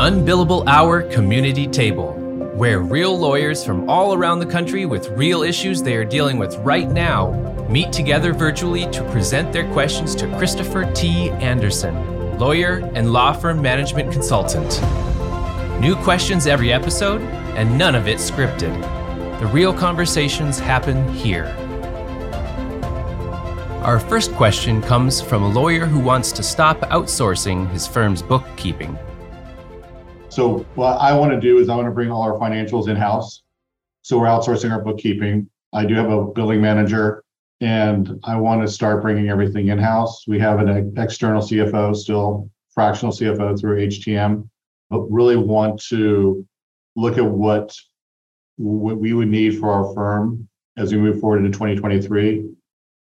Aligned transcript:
Unbillable 0.00 0.66
Hour 0.66 1.02
Community 1.02 1.68
Table, 1.68 2.14
where 2.56 2.80
real 2.80 3.16
lawyers 3.16 3.64
from 3.64 3.88
all 3.88 4.12
around 4.12 4.40
the 4.40 4.46
country 4.46 4.86
with 4.86 5.08
real 5.10 5.44
issues 5.44 5.82
they 5.82 5.94
are 5.94 6.04
dealing 6.04 6.36
with 6.36 6.56
right 6.58 6.90
now 6.90 7.30
meet 7.70 7.92
together 7.92 8.32
virtually 8.32 8.90
to 8.90 9.08
present 9.12 9.52
their 9.52 9.70
questions 9.72 10.16
to 10.16 10.26
Christopher 10.36 10.90
T. 10.94 11.30
Anderson, 11.30 11.94
lawyer 12.40 12.78
and 12.96 13.12
law 13.12 13.32
firm 13.32 13.62
management 13.62 14.10
consultant. 14.10 14.80
New 15.80 15.94
questions 15.94 16.48
every 16.48 16.72
episode, 16.72 17.20
and 17.56 17.78
none 17.78 17.94
of 17.94 18.08
it 18.08 18.18
scripted. 18.18 18.74
The 19.38 19.46
real 19.46 19.72
conversations 19.72 20.58
happen 20.58 21.08
here. 21.14 21.46
Our 23.84 24.00
first 24.00 24.32
question 24.32 24.82
comes 24.82 25.20
from 25.20 25.44
a 25.44 25.48
lawyer 25.48 25.86
who 25.86 26.00
wants 26.00 26.32
to 26.32 26.42
stop 26.42 26.80
outsourcing 26.80 27.70
his 27.70 27.86
firm's 27.86 28.22
bookkeeping. 28.22 28.98
So 30.34 30.66
what 30.74 30.96
I 30.96 31.16
want 31.16 31.30
to 31.30 31.38
do 31.38 31.58
is 31.58 31.68
I 31.68 31.76
want 31.76 31.86
to 31.86 31.92
bring 31.92 32.10
all 32.10 32.22
our 32.22 32.36
financials 32.40 32.88
in-house. 32.88 33.44
So 34.02 34.18
we're 34.18 34.26
outsourcing 34.26 34.72
our 34.72 34.82
bookkeeping. 34.82 35.48
I 35.72 35.84
do 35.84 35.94
have 35.94 36.10
a 36.10 36.24
billing 36.24 36.60
manager 36.60 37.22
and 37.60 38.18
I 38.24 38.34
want 38.34 38.60
to 38.62 38.66
start 38.66 39.00
bringing 39.00 39.28
everything 39.28 39.68
in-house. 39.68 40.26
We 40.26 40.40
have 40.40 40.58
an 40.58 40.92
external 40.98 41.40
CFO 41.40 41.94
still, 41.94 42.50
fractional 42.74 43.12
CFO 43.12 43.60
through 43.60 43.86
HTM, 43.86 44.48
but 44.90 45.02
really 45.02 45.36
want 45.36 45.80
to 45.90 46.44
look 46.96 47.16
at 47.16 47.24
what 47.24 47.72
what 48.56 48.98
we 48.98 49.12
would 49.12 49.28
need 49.28 49.60
for 49.60 49.70
our 49.70 49.94
firm 49.94 50.48
as 50.76 50.92
we 50.92 50.98
move 50.98 51.20
forward 51.20 51.44
into 51.44 51.50
2023 51.50 52.44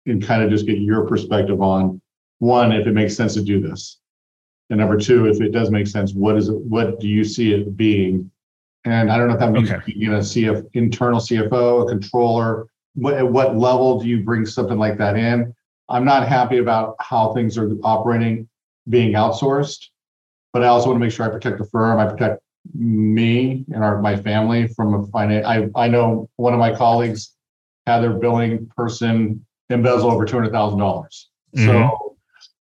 and 0.07 0.21
kind 0.21 0.43
of 0.43 0.51
just 0.51 0.67
get 0.67 0.79
your 0.79 1.07
perspective 1.07 1.63
on 1.63 2.03
one, 2.41 2.73
if 2.73 2.89
it 2.89 2.93
makes 2.93 3.15
sense 3.15 3.35
to 3.35 3.43
do 3.43 3.61
this. 3.61 4.01
And 4.71 4.79
number 4.79 4.97
two, 4.97 5.27
if 5.27 5.41
it 5.41 5.51
does 5.51 5.71
make 5.71 5.87
sense, 5.87 6.15
what 6.15 6.37
is 6.37 6.49
it, 6.49 6.55
what 6.55 7.01
do 7.01 7.09
you 7.09 7.25
see 7.25 7.53
it 7.53 7.77
being? 7.77 8.31
And 8.85 9.11
I 9.11 9.19
don't 9.19 9.29
know 9.29 9.35
if 9.35 9.41
that 9.41 9.53
means 9.53 9.71
Okay. 9.71 9.93
you 9.95 10.11
know, 10.11 10.19
CF, 10.19 10.67
internal 10.75 11.21
CFO, 11.21 11.85
a 11.85 11.87
controller, 11.89 12.67
what, 12.95 13.15
at 13.15 13.29
what 13.29 13.57
level 13.57 14.01
do 14.01 14.09
you 14.09 14.23
bring 14.23 14.47
something 14.47 14.79
like 14.79 14.97
that 14.99 15.17
in? 15.17 15.53
I'm 15.89 16.05
not 16.05 16.27
happy 16.27 16.59
about 16.59 16.95
how 17.01 17.35
things 17.35 17.59
are 17.59 17.71
operating, 17.83 18.49
being 18.89 19.13
outsourced. 19.15 19.87
But 20.53 20.63
I 20.63 20.69
also 20.69 20.89
want 20.89 20.97
to 20.97 21.01
make 21.01 21.13
sure 21.13 21.27
I 21.27 21.29
protect 21.29 21.59
the 21.59 21.65
firm, 21.65 21.99
I 21.99 22.07
protect 22.07 22.43
me 22.75 23.65
and 23.73 23.83
our, 23.83 24.01
my 24.01 24.17
family 24.17 24.69
from 24.69 24.95
a 24.95 25.07
finance. 25.09 25.47
I, 25.47 25.69
I 25.77 25.89
know 25.89 26.29
one 26.37 26.53
of 26.53 26.59
my 26.59 26.75
colleagues 26.75 27.35
had 27.87 28.01
their 28.01 28.13
billing 28.13 28.67
person 28.77 29.45
embezzle 29.71 30.11
over 30.11 30.25
two 30.25 30.37
hundred 30.37 30.53
thousand 30.53 30.79
dollars. 30.79 31.29
So 31.55 31.63
mm-hmm. 31.63 32.10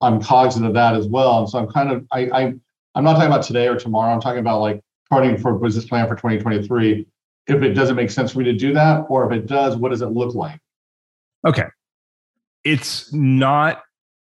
I'm 0.01 0.21
cognizant 0.21 0.65
of 0.65 0.73
that 0.73 0.95
as 0.95 1.07
well. 1.07 1.39
And 1.39 1.49
so 1.49 1.59
I'm 1.59 1.67
kind 1.67 1.91
of, 1.91 2.05
I, 2.11 2.29
I, 2.29 2.53
I'm 2.95 3.03
not 3.03 3.13
talking 3.13 3.27
about 3.27 3.43
today 3.43 3.67
or 3.67 3.75
tomorrow. 3.75 4.13
I'm 4.13 4.21
talking 4.21 4.39
about 4.39 4.61
like 4.61 4.81
starting 5.05 5.37
for 5.37 5.55
a 5.55 5.59
business 5.59 5.85
plan 5.85 6.07
for 6.07 6.15
2023. 6.15 7.05
If 7.47 7.61
it 7.61 7.73
doesn't 7.73 7.95
make 7.95 8.11
sense 8.11 8.33
for 8.33 8.39
me 8.39 8.45
to 8.45 8.53
do 8.53 8.73
that, 8.73 9.05
or 9.09 9.25
if 9.25 9.37
it 9.37 9.47
does, 9.47 9.77
what 9.77 9.89
does 9.89 10.01
it 10.01 10.07
look 10.07 10.35
like? 10.35 10.59
Okay. 11.45 11.65
It's 12.63 13.11
not 13.13 13.83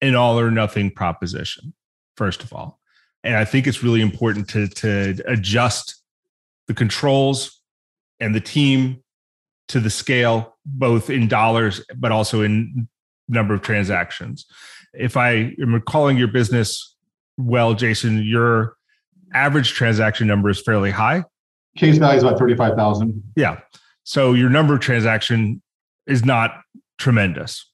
an 0.02 0.16
all 0.16 0.40
or 0.40 0.52
nothing 0.52 0.92
proposition, 0.92 1.74
first 2.16 2.44
of 2.44 2.54
all. 2.54 2.80
And 3.24 3.36
I 3.36 3.46
think 3.46 3.68
it's 3.68 3.84
really 3.84 4.02
important 4.02 4.48
to, 4.50 4.68
to 4.68 5.16
adjust 5.26 6.02
the 6.68 6.74
controls 6.74 7.60
and 8.20 8.34
the 8.36 8.40
team 8.40 9.04
to 9.70 9.80
the 9.80 9.90
scale, 9.90 10.58
both 10.66 11.10
in 11.10 11.28
dollars, 11.28 11.84
but 11.96 12.12
also 12.12 12.42
in 12.42 12.88
number 13.28 13.54
of 13.54 13.62
transactions. 13.62 14.46
If 14.94 15.18
I 15.18 15.54
am 15.62 15.74
recalling 15.74 16.18
your 16.18 16.28
business 16.28 16.96
well, 17.38 17.74
Jason, 17.74 18.24
your 18.24 18.76
average 19.34 19.74
transaction 19.74 20.28
number 20.28 20.50
is 20.50 20.62
fairly 20.62 20.92
high. 20.92 21.24
Case 21.78 21.98
value 21.98 22.18
is 22.18 22.24
about 22.24 22.40
35,000. 22.40 23.24
Yeah. 23.36 23.60
So 24.04 24.34
your 24.34 24.50
number 24.50 24.74
of 24.74 24.80
transaction 24.80 25.62
is 26.08 26.26
not 26.26 26.62
tremendous 26.98 27.66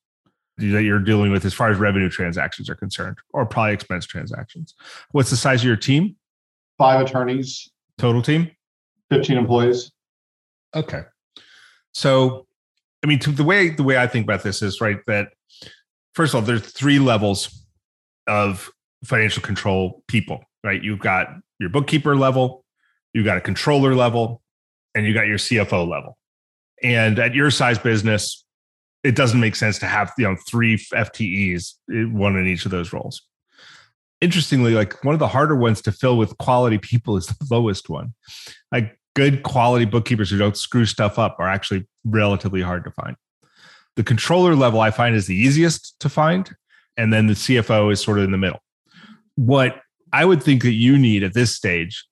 that 0.58 0.84
you're 0.84 1.00
dealing 1.00 1.32
with 1.32 1.44
as 1.46 1.54
far 1.54 1.70
as 1.70 1.78
revenue 1.78 2.10
transactions 2.10 2.70
are 2.70 2.76
concerned, 2.76 3.18
or 3.34 3.46
probably 3.46 3.74
expense 3.74 4.06
transactions. 4.06 4.74
What's 5.12 5.30
the 5.30 5.36
size 5.36 5.62
of 5.62 5.66
your 5.66 5.76
team? 5.76 6.16
Five 6.78 7.06
attorneys, 7.06 7.70
Total 7.98 8.22
team? 8.22 8.52
15 9.10 9.38
employees. 9.38 9.92
Okay. 10.76 11.04
So, 11.94 12.46
I 13.04 13.08
mean, 13.08 13.20
to 13.20 13.32
the 13.32 13.44
way 13.44 13.70
the 13.70 13.84
way 13.84 13.98
I 13.98 14.08
think 14.08 14.26
about 14.26 14.44
this 14.44 14.62
is 14.62 14.82
right 14.82 15.00
that 15.08 15.30
first 16.16 16.34
of 16.34 16.40
all, 16.40 16.42
there's 16.42 16.62
three 16.62 17.00
levels 17.00 17.66
of 18.28 18.72
financial 19.04 19.44
control 19.44 20.04
people. 20.08 20.44
Right, 20.64 20.82
you've 20.82 21.00
got 21.00 21.28
your 21.60 21.70
bookkeeper 21.70 22.16
level, 22.16 22.66
you've 23.14 23.26
got 23.26 23.38
a 23.38 23.42
controller 23.42 23.94
level, 23.94 24.42
and 24.96 25.06
you 25.06 25.14
got 25.14 25.28
your 25.28 25.38
CFO 25.38 25.88
level. 25.88 26.18
And 26.82 27.20
at 27.20 27.36
your 27.36 27.52
size 27.52 27.78
business, 27.78 28.44
it 29.04 29.16
doesn't 29.16 29.40
make 29.40 29.56
sense 29.56 29.78
to 29.80 29.86
have 29.86 30.12
you 30.18 30.28
know 30.28 30.36
three 30.48 30.78
FTEs, 30.78 31.74
eh, 31.94 32.06
one 32.06 32.36
in 32.36 32.48
each 32.48 32.66
of 32.66 32.72
those 32.72 32.92
roles. 32.92 33.22
Interestingly, 34.22 34.74
like 34.74 35.04
one 35.04 35.14
of 35.14 35.20
the 35.20 35.28
harder 35.28 35.56
ones 35.56 35.82
to 35.84 35.92
fill 35.92 36.18
with 36.18 36.36
quality 36.40 36.80
people 36.80 37.16
is 37.16 37.28
the 37.28 37.48
lowest 37.52 37.90
one. 37.90 38.14
Like 38.72 38.98
good 39.16 39.44
quality 39.44 39.86
bookkeepers 39.86 40.32
who 40.32 40.38
don't 40.38 40.58
screw 40.58 40.86
stuff 40.86 41.20
up 41.20 41.36
are 41.40 41.48
actually 41.48 41.88
relatively 42.04 42.62
hard 42.62 42.84
to 42.86 42.92
find. 42.92 43.16
The 43.96 44.04
controller 44.04 44.56
level 44.56 44.82
I 44.82 44.92
find 44.92 45.16
is 45.16 45.28
the 45.28 45.36
easiest 45.36 46.00
to 46.02 46.10
find, 46.10 46.50
and 46.98 47.14
then 47.14 47.28
the 47.28 47.34
CFO 47.34 47.92
is 47.92 48.02
sort 48.02 48.18
of 48.18 48.26
in 48.26 48.32
the 48.32 48.38
middle. 48.38 48.60
What 49.36 49.82
I 50.12 50.26
would 50.26 50.44
think 50.44 50.64
that 50.64 50.74
you 50.74 50.98
need 50.98 51.24
at 51.24 51.34
this 51.34 51.56
stage 51.56 52.06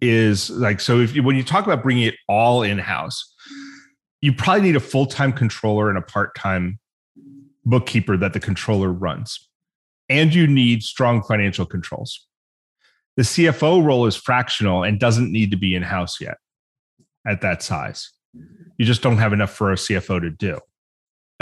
is 0.00 0.50
like 0.50 0.80
so 0.80 1.00
if 1.00 1.14
you, 1.14 1.22
when 1.22 1.36
you 1.36 1.42
talk 1.42 1.64
about 1.64 1.82
bringing 1.82 2.04
it 2.04 2.14
all 2.28 2.62
in 2.62 2.78
house, 2.78 3.34
you 4.20 4.32
probably 4.32 4.62
need 4.62 4.76
a 4.76 4.80
full 4.80 5.06
time 5.06 5.32
controller 5.32 5.88
and 5.88 5.98
a 5.98 6.02
part 6.02 6.34
time 6.34 6.78
bookkeeper 7.64 8.16
that 8.16 8.32
the 8.32 8.40
controller 8.40 8.92
runs, 8.92 9.48
and 10.08 10.34
you 10.34 10.46
need 10.46 10.82
strong 10.82 11.22
financial 11.22 11.66
controls. 11.66 12.26
The 13.16 13.22
CFO 13.22 13.82
role 13.82 14.06
is 14.06 14.16
fractional 14.16 14.82
and 14.82 15.00
doesn't 15.00 15.32
need 15.32 15.50
to 15.50 15.56
be 15.56 15.74
in 15.74 15.82
house 15.82 16.20
yet 16.20 16.36
at 17.26 17.40
that 17.40 17.62
size. 17.62 18.12
You 18.76 18.84
just 18.84 19.02
don't 19.02 19.16
have 19.16 19.32
enough 19.32 19.52
for 19.52 19.72
a 19.72 19.76
CFO 19.76 20.20
to 20.20 20.30
do. 20.30 20.60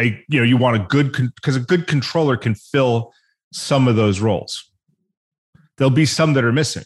A, 0.01 0.25
you 0.29 0.41
know, 0.41 0.45
you 0.45 0.57
want 0.57 0.77
a 0.77 0.81
good 0.81 1.13
because 1.13 1.57
a 1.57 1.61
good 1.61 1.87
controller 1.87 2.37
can 2.37 2.55
fill 2.55 3.13
some 3.53 3.87
of 3.87 3.97
those 3.97 4.21
roles. 4.21 4.71
There'll 5.77 5.91
be 5.91 6.07
some 6.07 6.35
that 6.35 6.45
are 6.45 6.53
missing. 6.53 6.85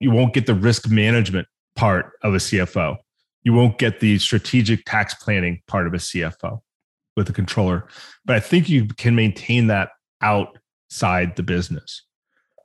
You 0.00 0.10
won't 0.10 0.34
get 0.34 0.46
the 0.46 0.54
risk 0.54 0.88
management 0.88 1.48
part 1.76 2.12
of 2.22 2.34
a 2.34 2.38
CFO. 2.38 2.96
You 3.42 3.52
won't 3.52 3.78
get 3.78 4.00
the 4.00 4.18
strategic 4.18 4.84
tax 4.84 5.14
planning 5.14 5.62
part 5.66 5.86
of 5.86 5.94
a 5.94 5.98
CFO 5.98 6.60
with 7.16 7.28
a 7.28 7.32
controller. 7.32 7.86
But 8.24 8.36
I 8.36 8.40
think 8.40 8.68
you 8.68 8.86
can 8.86 9.14
maintain 9.14 9.66
that 9.68 9.90
outside 10.20 11.36
the 11.36 11.42
business 11.42 12.02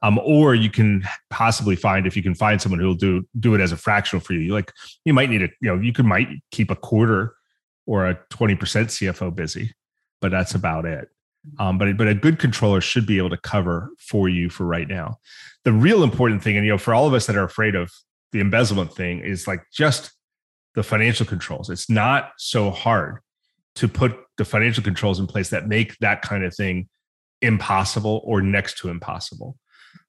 um, 0.05 0.19
or 0.23 0.53
you 0.53 0.69
can 0.69 1.03
possibly 1.31 1.75
find 1.75 2.05
if 2.05 2.15
you 2.15 2.21
can 2.21 2.35
find 2.35 2.61
someone 2.61 2.79
who 2.79 2.85
will 2.85 2.93
do 2.93 3.27
do 3.39 3.55
it 3.55 3.61
as 3.61 3.71
a 3.71 3.77
fractional 3.77 4.23
for 4.23 4.33
you. 4.33 4.53
Like 4.53 4.71
you 5.03 5.15
might 5.15 5.31
need 5.31 5.41
a 5.41 5.49
you 5.61 5.69
know 5.69 5.81
you 5.81 5.93
could 5.93 6.05
might 6.05 6.27
keep 6.51 6.69
a 6.69 6.75
quarter 6.75 7.33
or 7.85 8.07
a 8.07 8.19
twenty 8.29 8.55
percent 8.55 8.89
CFO 8.89 9.33
busy, 9.33 9.73
but 10.21 10.31
that's 10.31 10.55
about 10.55 10.85
it. 10.85 11.09
Um, 11.59 11.77
but 11.77 11.95
but 11.97 12.07
a 12.07 12.15
good 12.15 12.39
controller 12.39 12.81
should 12.81 13.05
be 13.05 13.17
able 13.17 13.29
to 13.29 13.37
cover 13.37 13.91
for 13.99 14.29
you 14.29 14.49
for 14.49 14.65
right 14.65 14.87
now. 14.87 15.17
The 15.63 15.73
real 15.73 16.03
important 16.03 16.43
thing, 16.43 16.57
and 16.57 16.65
you 16.65 16.71
know, 16.71 16.77
for 16.77 16.93
all 16.93 17.07
of 17.07 17.13
us 17.13 17.27
that 17.27 17.35
are 17.35 17.43
afraid 17.43 17.75
of 17.75 17.91
the 18.31 18.39
embezzlement 18.39 18.93
thing, 18.95 19.19
is 19.19 19.47
like 19.47 19.63
just 19.73 20.11
the 20.75 20.83
financial 20.83 21.25
controls. 21.25 21.69
It's 21.69 21.89
not 21.89 22.31
so 22.37 22.71
hard 22.71 23.19
to 23.75 23.87
put 23.87 24.17
the 24.37 24.45
financial 24.45 24.83
controls 24.83 25.19
in 25.19 25.27
place 25.27 25.49
that 25.49 25.67
make 25.67 25.97
that 25.99 26.21
kind 26.21 26.43
of 26.43 26.55
thing 26.55 26.89
impossible 27.41 28.21
or 28.25 28.41
next 28.41 28.77
to 28.79 28.89
impossible 28.89 29.57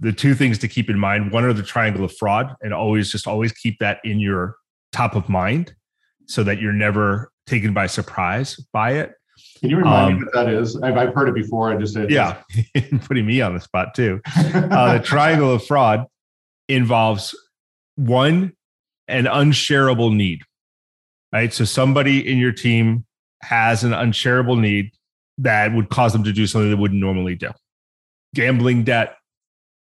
the 0.01 0.13
two 0.13 0.35
things 0.35 0.59
to 0.59 0.69
keep 0.69 0.91
in 0.91 0.99
mind 0.99 1.33
one 1.33 1.45
are 1.45 1.53
the 1.53 1.63
triangle 1.63 2.05
of 2.05 2.17
fraud 2.17 2.55
and 2.63 2.72
always 2.75 3.11
just 3.11 3.27
always 3.27 3.53
keep 3.53 3.79
that 3.79 3.99
in 4.05 4.21
your 4.21 4.57
top 4.93 5.15
of 5.15 5.29
mind 5.29 5.75
so 6.27 6.43
that 6.43 6.61
you're 6.61 6.72
never 6.72 7.31
taken 7.47 7.72
by 7.72 7.87
surprise 7.87 8.57
by 8.72 8.93
it. 8.93 9.13
Can 9.60 9.71
you 9.71 9.77
remind 9.78 10.15
Um, 10.15 10.19
me 10.19 10.25
what 10.25 10.34
that 10.34 10.48
is? 10.53 10.77
I've, 10.83 10.97
I've 10.97 11.15
heard 11.15 11.28
it 11.28 11.34
before. 11.34 11.72
I 11.72 11.77
just 11.77 11.95
said, 11.95 12.10
yeah 12.10 12.43
putting 13.03 13.27
me 13.27 13.41
on 13.41 13.54
the 13.54 13.60
spot 13.60 13.95
too. 13.95 14.21
Uh, 14.54 14.98
the 14.98 15.04
triangle 15.04 15.53
of 15.53 15.65
fraud 15.65 16.04
involves 16.69 17.34
one 17.97 18.53
an 19.09 19.27
unshareable 19.27 20.13
need 20.15 20.43
right? 21.33 21.53
So 21.53 21.65
somebody 21.65 22.27
in 22.27 22.39
your 22.39 22.53
team 22.53 23.04
has 23.43 23.84
an 23.84 23.93
unshareable 23.93 24.57
need 24.59 24.93
that 25.39 25.75
would 25.75 25.91
cause 25.91 26.13
them 26.13 26.25
to 26.25 26.33
do 26.33 26.47
something 26.47 26.71
they 26.71 26.75
wouldn't 26.77 27.01
normally 27.01 27.34
do. 27.34 27.51
Gambling 28.34 28.84
debt 28.84 29.16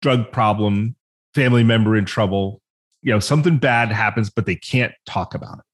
drug 0.03 0.31
problem 0.31 0.95
family 1.35 1.65
member 1.65 1.97
in 1.97 2.05
trouble 2.05 2.61
you 3.03 3.13
know 3.13 3.19
something 3.21 3.59
bad 3.59 3.91
happens 3.91 4.31
but 4.31 4.47
they 4.47 4.55
can't 4.57 4.93
talk 5.07 5.35
about 5.35 5.59
it. 5.59 5.65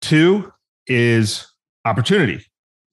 Two 0.00 0.52
is 0.86 1.46
opportunity 1.84 2.44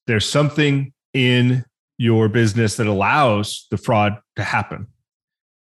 there's 0.07 0.27
something 0.27 0.93
in 1.13 1.63
your 1.97 2.27
business 2.27 2.77
that 2.77 2.87
allows 2.87 3.67
the 3.71 3.77
fraud 3.77 4.17
to 4.35 4.43
happen 4.43 4.87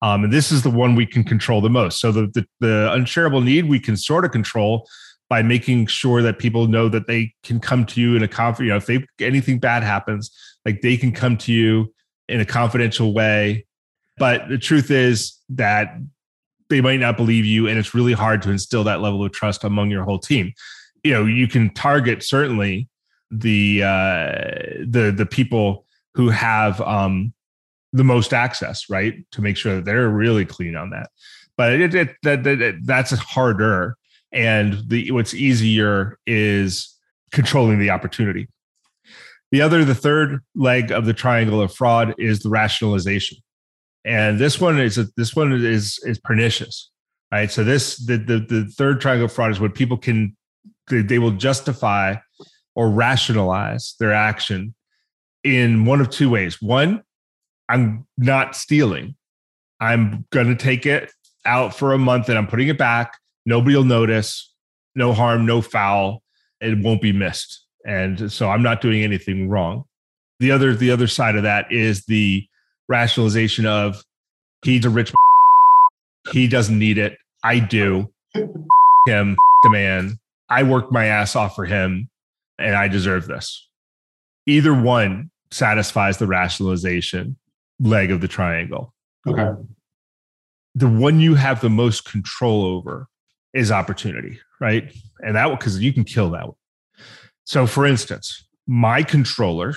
Um, 0.03 0.25
and 0.25 0.33
this 0.33 0.53
is 0.53 0.63
the 0.63 0.71
one 0.71 0.95
we 0.95 1.07
can 1.07 1.25
control 1.25 1.61
the 1.61 1.71
most. 1.71 2.01
So 2.01 2.13
the, 2.13 2.27
the, 2.35 2.47
the 2.61 2.93
unshareable 2.93 3.41
need 3.41 3.67
we 3.67 3.81
can 3.81 3.97
sort 3.97 4.25
of 4.25 4.31
control 4.31 4.87
by 5.29 5.43
making 5.43 5.87
sure 5.87 6.23
that 6.23 6.39
people 6.39 6.69
know 6.69 6.89
that 6.89 7.07
they 7.07 7.33
can 7.43 7.59
come 7.59 7.85
to 7.87 8.01
you 8.01 8.15
in 8.15 8.23
a 8.23 8.29
conf. 8.29 8.61
You 8.61 8.67
know, 8.67 8.77
if 8.77 8.87
they 8.87 9.05
anything 9.21 9.59
bad 9.59 9.83
happens, 9.83 10.31
like 10.65 10.83
they 10.83 10.97
can 10.97 11.13
come 11.13 11.37
to 11.39 11.53
you 11.53 11.93
in 12.29 12.41
a 12.41 12.45
confidential 12.45 13.15
way. 13.15 13.67
But 14.19 14.49
the 14.49 14.59
truth 14.59 14.91
is 14.91 15.39
that 15.51 15.97
they 16.69 16.81
might 16.81 17.01
not 17.01 17.17
believe 17.17 17.45
you, 17.45 17.67
and 17.69 17.79
it's 17.79 17.95
really 17.95 18.13
hard 18.13 18.43
to 18.43 18.51
instill 18.51 18.85
that 18.85 19.01
level 19.01 19.25
of 19.25 19.33
trust 19.33 19.65
among 19.65 19.91
your 19.91 20.05
whole 20.05 20.19
team. 20.19 20.53
You 21.07 21.15
know, 21.15 21.25
you 21.25 21.47
can 21.47 21.71
target 21.71 22.23
certainly 22.23 22.89
the 23.31 23.83
uh, 23.83 24.31
the 24.87 25.13
the 25.17 25.27
people 25.27 25.87
who 26.15 26.31
have 26.31 26.81
um, 26.81 27.33
the 27.93 28.05
most 28.05 28.33
access, 28.33 28.91
right, 28.91 29.15
to 29.33 29.43
make 29.43 29.57
sure 29.57 29.77
that 29.77 29.85
they're 29.85 30.09
really 30.09 30.45
clean 30.45 30.77
on 30.77 30.91
that. 30.91 31.11
But 31.57 31.73
it, 31.73 31.95
it, 31.95 32.17
that, 32.23 32.45
that 32.45 32.81
that's 32.85 33.13
harder, 33.13 33.97
and 34.33 34.83
the 34.89 35.11
what's 35.13 35.35
easier 35.35 36.19
is 36.27 36.95
controlling 37.33 37.79
the 37.79 37.91
opportunity. 37.91 38.49
The 39.53 39.63
other, 39.63 39.85
the 39.85 39.95
third 39.95 40.41
leg 40.55 40.91
of 40.91 41.07
the 41.07 41.15
triangle 41.15 41.63
of 41.63 41.73
fraud 41.73 42.15
is 42.19 42.41
the 42.41 42.51
rationalization, 42.51 43.39
and 44.05 44.39
this 44.39 44.61
one 44.61 44.81
is 44.81 44.97
this 45.17 45.37
one 45.37 45.53
is 45.53 46.01
is 46.05 46.19
pernicious, 46.19 46.91
right? 47.31 47.51
So 47.51 47.65
this 47.65 47.97
the 48.05 48.17
the, 48.19 48.39
the 48.41 48.65
third 48.67 49.01
triangle 49.01 49.27
of 49.27 49.33
fraud 49.33 49.53
is 49.53 49.61
when 49.61 49.73
people 49.73 49.97
can 49.97 50.37
they, 50.89 51.03
they 51.03 51.19
will 51.19 51.33
justify 51.33 52.17
or 52.75 52.91
rationalize 52.91 53.95
their 53.99 54.13
action 54.13 54.75
in 55.45 55.85
one 55.85 56.01
of 56.01 56.11
two 56.11 56.31
ways. 56.31 56.61
One, 56.61 57.03
I'm 57.69 58.07
not 58.19 58.57
stealing. 58.57 59.15
I'm 59.81 60.27
going 60.31 60.49
to 60.49 60.57
take 60.57 60.87
it 60.87 61.11
out 61.45 61.75
for 61.75 61.93
a 61.93 61.99
month 61.99 62.29
and 62.29 62.39
I'm 62.39 62.47
putting 62.47 62.69
it 62.69 62.79
back. 62.79 63.17
Nobody 63.45 63.77
will 63.77 63.85
notice. 63.85 64.53
No 64.95 65.13
harm, 65.13 65.47
no 65.47 65.61
foul. 65.61 66.23
It 66.61 66.79
won't 66.79 67.03
be 67.03 67.13
missed. 67.13 67.65
And 67.87 68.33
so 68.33 68.51
I'm 68.51 68.63
not 68.63 68.81
doing 68.81 69.03
anything 69.03 69.49
wrong. 69.49 69.85
The 70.41 70.51
other 70.51 70.75
the 70.75 70.91
other 70.91 71.07
side 71.07 71.37
of 71.37 71.45
that 71.45 71.71
is 71.71 72.05
the 72.07 72.45
rationalization 72.89 73.65
of 73.65 74.03
he's 74.63 74.85
a 74.85 74.91
rich 74.91 75.13
he 76.33 76.49
doesn't 76.49 76.79
need 76.79 76.99
it. 76.99 77.17
I 77.45 77.61
do. 77.61 78.11
him 79.07 79.37
the 79.63 79.71
man. 79.71 80.19
I 80.49 80.63
worked 80.63 80.93
my 80.93 81.07
ass 81.07 81.37
off 81.37 81.55
for 81.55 81.65
him 81.65 82.09
and 82.59 82.75
I 82.75 82.89
deserve 82.89 83.27
this. 83.27 83.69
Either 84.47 84.75
one 84.75 85.31
satisfies 85.51 86.19
the 86.19 86.27
rationalization 86.27 87.37
leg 87.81 88.11
of 88.11 88.21
the 88.21 88.29
triangle. 88.29 88.95
Okay. 89.27 89.51
The 90.75 90.89
one 90.89 91.21
you 91.21 91.35
have 91.35 91.61
the 91.61 91.71
most 91.71 92.05
control 92.05 92.65
over 92.65 93.09
is 93.53 93.73
opportunity, 93.73 94.39
right? 94.61 94.93
And 95.21 95.35
that 95.37 95.49
because 95.51 95.81
you 95.81 95.93
can 95.93 96.05
kill 96.05 96.31
that 96.31 96.47
one. 96.47 96.57
So, 97.45 97.67
for 97.67 97.87
instance, 97.87 98.47
my 98.67 99.03
controller 99.03 99.75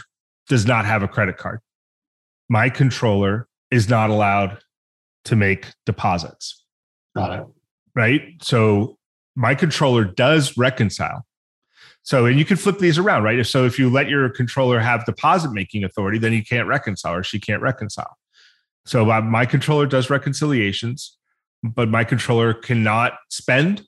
does 0.47 0.65
not 0.65 0.85
have 0.85 1.03
a 1.03 1.07
credit 1.07 1.37
card. 1.37 1.61
My 2.49 2.69
controller 2.69 3.47
is 3.71 3.87
not 3.89 4.09
allowed 4.09 4.59
to 5.25 5.35
make 5.35 5.67
deposits. 5.85 6.65
Got 7.15 7.39
it. 7.39 7.45
Right. 7.95 8.21
So, 8.41 8.98
my 9.35 9.55
controller 9.55 10.03
does 10.03 10.57
reconcile. 10.57 11.25
So, 12.03 12.25
and 12.25 12.39
you 12.39 12.45
can 12.45 12.57
flip 12.57 12.79
these 12.79 12.97
around, 12.97 13.23
right? 13.23 13.45
So, 13.45 13.65
if 13.65 13.77
you 13.77 13.89
let 13.89 14.09
your 14.09 14.29
controller 14.29 14.79
have 14.79 15.05
deposit 15.05 15.51
making 15.51 15.83
authority, 15.83 16.17
then 16.17 16.31
he 16.31 16.41
can't 16.41 16.67
reconcile 16.67 17.13
or 17.13 17.23
she 17.23 17.39
can't 17.39 17.61
reconcile. 17.61 18.17
So, 18.85 19.11
uh, 19.11 19.21
my 19.21 19.45
controller 19.45 19.85
does 19.85 20.09
reconciliations, 20.09 21.17
but 21.61 21.89
my 21.89 22.03
controller 22.03 22.53
cannot 22.53 23.13
spend, 23.29 23.83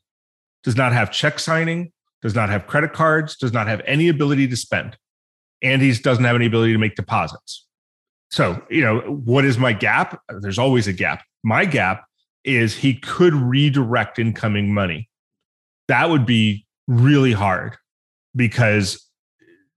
does 0.64 0.76
not 0.76 0.94
have 0.94 1.12
check 1.12 1.40
signing, 1.40 1.92
does 2.22 2.36
not 2.36 2.50
have 2.50 2.68
credit 2.68 2.94
cards, 2.94 3.36
does 3.38 3.54
not 3.54 3.68
have 3.68 3.82
any 3.86 4.10
ability 4.10 4.48
to 4.50 4.56
spend, 4.56 4.98
and 5.62 5.82
he 5.82 5.92
doesn't 5.94 6.24
have 6.24 6.36
any 6.36 6.46
ability 6.46 6.74
to 6.74 6.80
make 6.80 6.96
deposits. 6.96 7.66
So, 8.30 8.64
you 8.70 8.82
know, 8.82 9.00
what 9.00 9.44
is 9.46 9.58
my 9.58 9.74
gap? 9.74 10.22
There's 10.40 10.60
always 10.60 10.88
a 10.88 10.94
gap. 10.94 11.24
My 11.44 11.66
gap 11.66 12.06
is 12.44 12.76
he 12.76 12.94
could 12.94 13.34
redirect 13.34 14.20
incoming 14.20 14.74
money. 14.74 15.10
That 15.92 16.10
would 16.10 16.26
be 16.26 16.66
really 16.88 17.34
hard 17.34 17.76
because 18.34 19.06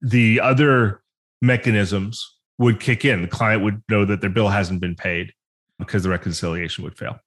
the 0.00 0.38
other 0.38 1.02
mechanisms 1.42 2.24
would 2.56 2.78
kick 2.78 3.04
in. 3.04 3.22
The 3.22 3.26
client 3.26 3.64
would 3.64 3.82
know 3.90 4.04
that 4.04 4.20
their 4.20 4.30
bill 4.30 4.48
hasn't 4.48 4.80
been 4.80 4.94
paid 4.94 5.32
because 5.80 6.04
the 6.04 6.10
reconciliation 6.10 6.84
would 6.84 6.96
fail. 6.96 7.18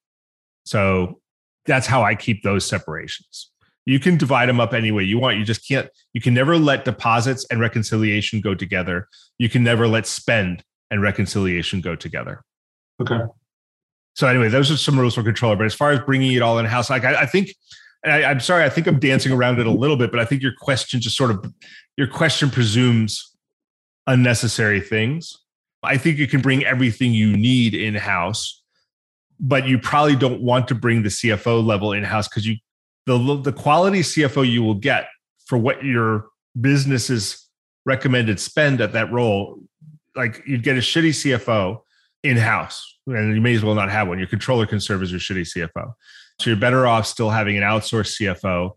So 0.66 1.20
that's 1.66 1.86
how 1.86 2.04
I 2.04 2.16
keep 2.16 2.44
those 2.44 2.66
separations. 2.66 3.52
You 3.86 4.00
can 4.00 4.16
divide 4.16 4.48
them 4.48 4.62
up 4.62 4.74
any 4.74 4.92
way 4.92 5.04
you 5.04 5.20
want. 5.20 5.38
You 5.38 5.44
just 5.44 5.68
can't, 5.68 5.90
you 6.14 6.22
can 6.22 6.34
never 6.34 6.58
let 6.58 6.86
deposits 6.86 7.46
and 7.52 7.60
reconciliation 7.60 8.40
go 8.40 8.56
together. 8.56 9.10
You 9.38 9.50
can 9.50 9.66
never 9.66 9.86
let 9.90 10.08
spend 10.08 10.64
and 10.90 11.02
reconciliation 11.02 11.82
go 11.82 11.98
together. 11.98 12.42
Okay. 13.02 13.20
So 14.16 14.28
anyway, 14.28 14.48
those 14.48 14.72
are 14.72 14.78
some 14.78 14.98
rules 14.98 15.16
for 15.16 15.24
controller. 15.24 15.58
But 15.58 15.66
as 15.66 15.74
far 15.74 15.92
as 15.92 16.00
bringing 16.00 16.32
it 16.32 16.42
all 16.42 16.58
in 16.58 16.66
house, 16.66 16.90
like 16.90 17.04
I, 17.04 17.24
I 17.24 17.26
think 17.26 17.50
I, 18.06 18.24
I'm 18.24 18.40
sorry, 18.40 18.64
I 18.64 18.70
think 18.70 18.88
I'm 18.88 19.00
dancing 19.00 19.32
around 19.32 19.60
it 19.60 19.68
a 19.68 19.72
little 19.72 19.98
bit, 19.98 20.12
but 20.12 20.20
I 20.20 20.26
think 20.26 20.42
your 20.42 20.54
question 20.54 21.02
just 21.02 21.18
sort 21.18 21.32
of 21.32 21.54
your 21.98 22.08
question 22.08 22.50
presumes 22.50 23.36
unnecessary 24.06 24.82
things. 24.82 25.38
I 25.84 25.98
think 25.98 26.18
you 26.18 26.28
can 26.28 26.42
bring 26.42 26.66
everything 26.66 27.14
you 27.14 27.36
need 27.36 27.74
in 27.74 27.96
house, 27.96 28.62
but 29.40 29.68
you 29.68 29.80
probably 29.80 30.16
don't 30.16 30.42
want 30.42 30.68
to 30.70 30.76
bring 30.76 31.04
the 31.04 31.10
CFO 31.10 31.66
level 31.66 31.94
in 31.94 32.04
house 32.04 32.28
because 32.28 32.48
you 32.48 32.58
the 33.06 33.40
the 33.42 33.54
quality 33.54 34.02
CFO 34.02 34.50
you 34.50 34.64
will 34.64 34.76
get 34.76 35.08
for 35.46 35.58
what 35.58 35.84
your 35.84 36.28
business's 36.60 37.48
recommended 37.86 38.40
spend 38.40 38.82
at 38.82 38.92
that 38.94 39.12
role, 39.12 39.60
like 40.16 40.44
you'd 40.46 40.64
get 40.64 40.76
a 40.76 40.82
shitty 40.82 41.10
CFO 41.10 41.80
in 42.24 42.38
house, 42.38 42.98
and 43.08 43.34
you 43.34 43.42
may 43.42 43.56
as 43.56 43.64
well 43.64 43.76
not 43.76 43.90
have 43.90 44.08
one. 44.10 44.18
Your 44.20 44.28
controller 44.28 44.66
can 44.66 44.80
serve 44.80 45.02
as 45.02 45.12
your 45.12 45.22
shitty 45.22 45.48
CFO. 45.56 45.94
So 46.40 46.50
you're 46.50 46.60
better 46.60 46.86
off 46.86 47.08
still 47.08 47.30
having 47.30 47.58
an 47.58 47.64
outsourced 47.64 48.22
CFO. 48.22 48.72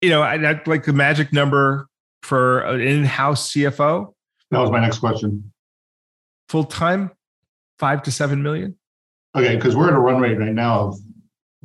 You 0.00 0.10
know, 0.10 0.22
I, 0.22 0.34
I 0.34 0.60
like 0.66 0.84
the 0.84 0.92
magic 0.92 1.32
number 1.32 1.88
for 2.22 2.60
an 2.60 2.80
in-house 2.80 3.52
CFO. 3.52 4.12
That 4.50 4.60
was 4.60 4.70
my 4.70 4.80
next 4.80 4.98
question. 4.98 5.52
Full 6.48 6.64
time, 6.64 7.10
five 7.78 8.02
to 8.04 8.10
seven 8.10 8.42
million. 8.42 8.76
Okay, 9.36 9.56
because 9.56 9.76
we're 9.76 9.88
at 9.88 9.94
a 9.94 9.98
run 9.98 10.20
rate 10.20 10.38
right 10.38 10.52
now 10.52 10.88
of 10.88 10.98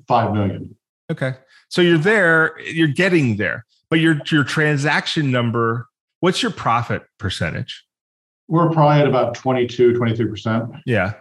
five 0.08 0.34
million. 0.34 0.76
Okay, 1.12 1.36
so 1.70 1.82
you're 1.82 1.98
there. 1.98 2.60
You're 2.62 2.88
getting 2.88 3.38
there, 3.38 3.66
but 3.90 4.00
your 4.00 4.20
your 4.30 4.44
transaction 4.44 5.32
number. 5.32 5.88
What's 6.20 6.42
your 6.42 6.52
profit 6.52 7.04
percentage? 7.18 7.84
We're 8.48 8.70
probably 8.70 9.00
at 9.00 9.08
about 9.08 9.34
22, 9.34 9.94
23%. 9.94 10.82
Yeah. 10.86 11.14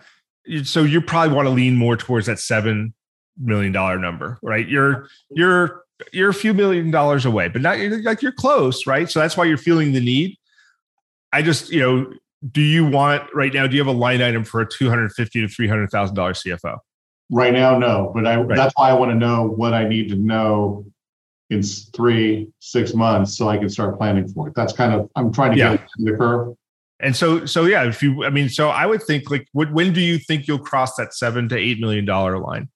So 0.64 0.82
you 0.82 1.00
probably 1.00 1.34
want 1.34 1.46
to 1.46 1.50
lean 1.50 1.76
more 1.76 1.96
towards 1.96 2.26
that 2.26 2.40
seven 2.40 2.92
million 3.40 3.72
dollar 3.72 3.98
number, 3.98 4.38
right? 4.42 4.68
You're 4.68 5.08
you're 5.30 5.84
you're 6.12 6.30
a 6.30 6.34
few 6.34 6.54
million 6.54 6.90
dollars 6.90 7.24
away, 7.24 7.48
but 7.48 7.62
not 7.62 7.78
like 8.02 8.22
you're 8.22 8.32
close, 8.32 8.86
right? 8.86 9.10
So 9.10 9.20
that's 9.20 9.36
why 9.36 9.44
you're 9.44 9.58
feeling 9.58 9.92
the 9.92 10.00
need. 10.00 10.36
I 11.32 11.42
just, 11.42 11.70
you 11.70 11.80
know, 11.80 12.12
do 12.50 12.60
you 12.60 12.86
want 12.86 13.22
right 13.34 13.52
now? 13.52 13.66
Do 13.66 13.76
you 13.76 13.80
have 13.80 13.94
a 13.94 13.98
line 13.98 14.22
item 14.22 14.44
for 14.44 14.60
a 14.60 14.68
two 14.68 14.88
hundred 14.88 15.12
fifty 15.12 15.40
to 15.40 15.48
three 15.48 15.68
hundred 15.68 15.90
thousand 15.90 16.16
dollar 16.16 16.32
CFO? 16.32 16.78
Right 17.30 17.52
now, 17.52 17.78
no, 17.78 18.10
but 18.14 18.26
I 18.26 18.36
right. 18.36 18.56
that's 18.56 18.72
why 18.76 18.90
I 18.90 18.92
want 18.94 19.12
to 19.12 19.14
know 19.14 19.46
what 19.46 19.72
I 19.72 19.86
need 19.86 20.08
to 20.08 20.16
know 20.16 20.84
in 21.50 21.62
three, 21.62 22.48
six 22.60 22.94
months 22.94 23.36
so 23.36 23.48
I 23.48 23.58
can 23.58 23.68
start 23.68 23.98
planning 23.98 24.26
for 24.28 24.48
it. 24.48 24.54
That's 24.54 24.72
kind 24.72 24.94
of 24.94 25.10
I'm 25.16 25.32
trying 25.32 25.52
to 25.52 25.58
yeah. 25.58 25.76
get 25.76 25.88
the 25.98 26.16
curve. 26.16 26.56
And 27.02 27.16
so, 27.16 27.46
so 27.46 27.64
yeah, 27.64 27.84
if 27.84 28.02
you, 28.02 28.24
I 28.24 28.30
mean, 28.30 28.48
so 28.50 28.68
I 28.68 28.84
would 28.84 29.02
think 29.02 29.30
like, 29.30 29.48
when 29.52 29.92
do 29.92 30.00
you 30.00 30.18
think 30.18 30.46
you'll 30.46 30.58
cross 30.58 30.96
that 30.96 31.14
seven 31.14 31.48
to 31.48 31.56
eight 31.56 31.80
million 31.80 32.04
dollar 32.04 32.38
line? 32.38 32.68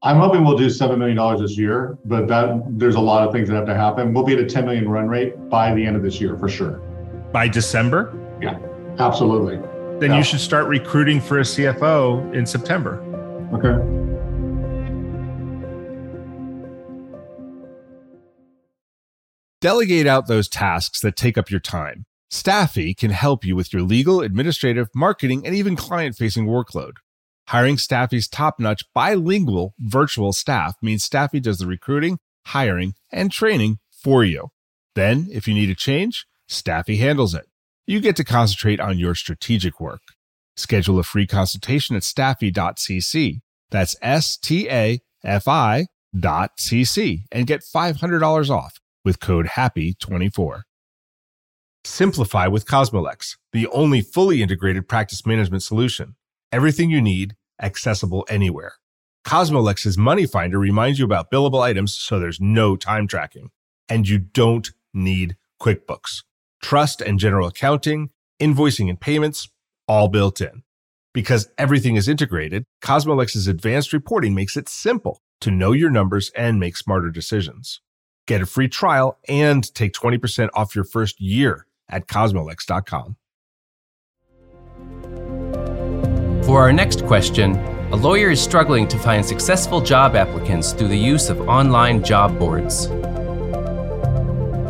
I'm 0.00 0.16
hoping 0.18 0.44
we'll 0.44 0.56
do 0.56 0.70
seven 0.70 1.00
million 1.00 1.16
dollars 1.16 1.40
this 1.40 1.58
year, 1.58 1.98
but 2.04 2.28
that 2.28 2.62
there's 2.78 2.94
a 2.94 3.00
lot 3.00 3.26
of 3.26 3.32
things 3.32 3.48
that 3.48 3.56
have 3.56 3.66
to 3.66 3.74
happen. 3.74 4.14
We'll 4.14 4.22
be 4.22 4.34
at 4.34 4.38
a 4.38 4.46
10 4.46 4.64
million 4.64 4.88
run 4.88 5.08
rate 5.08 5.48
by 5.48 5.74
the 5.74 5.84
end 5.84 5.96
of 5.96 6.04
this 6.04 6.20
year 6.20 6.36
for 6.36 6.48
sure. 6.48 6.78
By 7.32 7.48
December? 7.48 8.16
Yeah, 8.40 8.60
absolutely. 9.00 9.56
Then 9.98 10.10
yeah. 10.10 10.18
you 10.18 10.22
should 10.22 10.38
start 10.38 10.68
recruiting 10.68 11.20
for 11.20 11.38
a 11.38 11.42
CFO 11.42 12.32
in 12.32 12.46
September. 12.46 13.02
Okay. 13.52 13.74
Delegate 19.60 20.06
out 20.06 20.28
those 20.28 20.48
tasks 20.48 21.00
that 21.00 21.16
take 21.16 21.36
up 21.36 21.50
your 21.50 21.58
time. 21.58 22.04
Staffi 22.30 22.96
can 22.96 23.10
help 23.10 23.44
you 23.44 23.56
with 23.56 23.72
your 23.72 23.82
legal, 23.82 24.20
administrative, 24.20 24.88
marketing, 24.94 25.44
and 25.44 25.56
even 25.56 25.74
client 25.74 26.14
facing 26.14 26.46
workload. 26.46 26.92
Hiring 27.48 27.76
Staffi's 27.76 28.28
top 28.28 28.60
notch 28.60 28.82
bilingual 28.92 29.72
virtual 29.78 30.34
staff 30.34 30.76
means 30.82 31.08
Staffi 31.08 31.40
does 31.40 31.56
the 31.56 31.66
recruiting, 31.66 32.18
hiring, 32.48 32.92
and 33.10 33.32
training 33.32 33.78
for 33.90 34.22
you. 34.22 34.48
Then, 34.94 35.28
if 35.32 35.48
you 35.48 35.54
need 35.54 35.70
a 35.70 35.74
change, 35.74 36.26
Staffi 36.46 36.98
handles 36.98 37.34
it. 37.34 37.46
You 37.86 38.00
get 38.00 38.16
to 38.16 38.24
concentrate 38.24 38.80
on 38.80 38.98
your 38.98 39.14
strategic 39.14 39.80
work. 39.80 40.02
Schedule 40.56 40.98
a 40.98 41.02
free 41.02 41.26
consultation 41.26 41.96
at 41.96 42.02
staffi.cc. 42.02 43.40
That's 43.70 43.96
S 44.02 44.36
T 44.36 44.68
A 44.68 45.00
F 45.24 45.48
I 45.48 45.86
dot 46.18 46.58
cc 46.58 47.22
and 47.32 47.46
get 47.46 47.62
$500 47.62 48.50
off 48.50 48.78
with 49.06 49.20
code 49.20 49.46
HAPPY24. 49.46 50.64
Simplify 51.82 52.46
with 52.46 52.66
Cosmolex, 52.66 53.36
the 53.54 53.66
only 53.68 54.02
fully 54.02 54.42
integrated 54.42 54.86
practice 54.86 55.24
management 55.24 55.62
solution. 55.62 56.14
Everything 56.50 56.90
you 56.90 57.02
need, 57.02 57.36
accessible 57.60 58.26
anywhere. 58.28 58.74
Cosmolex's 59.26 59.98
Money 59.98 60.26
Finder 60.26 60.58
reminds 60.58 60.98
you 60.98 61.04
about 61.04 61.30
billable 61.30 61.60
items 61.60 61.92
so 61.92 62.18
there's 62.18 62.40
no 62.40 62.76
time 62.76 63.06
tracking. 63.06 63.50
And 63.88 64.08
you 64.08 64.18
don't 64.18 64.70
need 64.94 65.36
QuickBooks. 65.60 66.22
Trust 66.62 67.00
and 67.00 67.18
general 67.18 67.48
accounting, 67.48 68.10
invoicing 68.40 68.88
and 68.88 69.00
payments, 69.00 69.48
all 69.86 70.08
built 70.08 70.40
in. 70.40 70.62
Because 71.12 71.48
everything 71.58 71.96
is 71.96 72.08
integrated, 72.08 72.64
Cosmolex's 72.82 73.46
advanced 73.46 73.92
reporting 73.92 74.34
makes 74.34 74.56
it 74.56 74.68
simple 74.68 75.20
to 75.40 75.50
know 75.50 75.72
your 75.72 75.90
numbers 75.90 76.30
and 76.36 76.60
make 76.60 76.76
smarter 76.76 77.10
decisions. 77.10 77.80
Get 78.26 78.42
a 78.42 78.46
free 78.46 78.68
trial 78.68 79.18
and 79.28 79.74
take 79.74 79.92
20% 79.92 80.50
off 80.54 80.74
your 80.74 80.84
first 80.84 81.20
year 81.20 81.66
at 81.88 82.06
cosmolex.com. 82.06 83.16
For 86.48 86.62
our 86.62 86.72
next 86.72 87.04
question, 87.04 87.56
a 87.92 87.96
lawyer 87.96 88.30
is 88.30 88.40
struggling 88.40 88.88
to 88.88 88.98
find 88.98 89.22
successful 89.22 89.82
job 89.82 90.16
applicants 90.16 90.72
through 90.72 90.88
the 90.88 90.96
use 90.96 91.28
of 91.28 91.46
online 91.46 92.02
job 92.02 92.38
boards. 92.38 92.86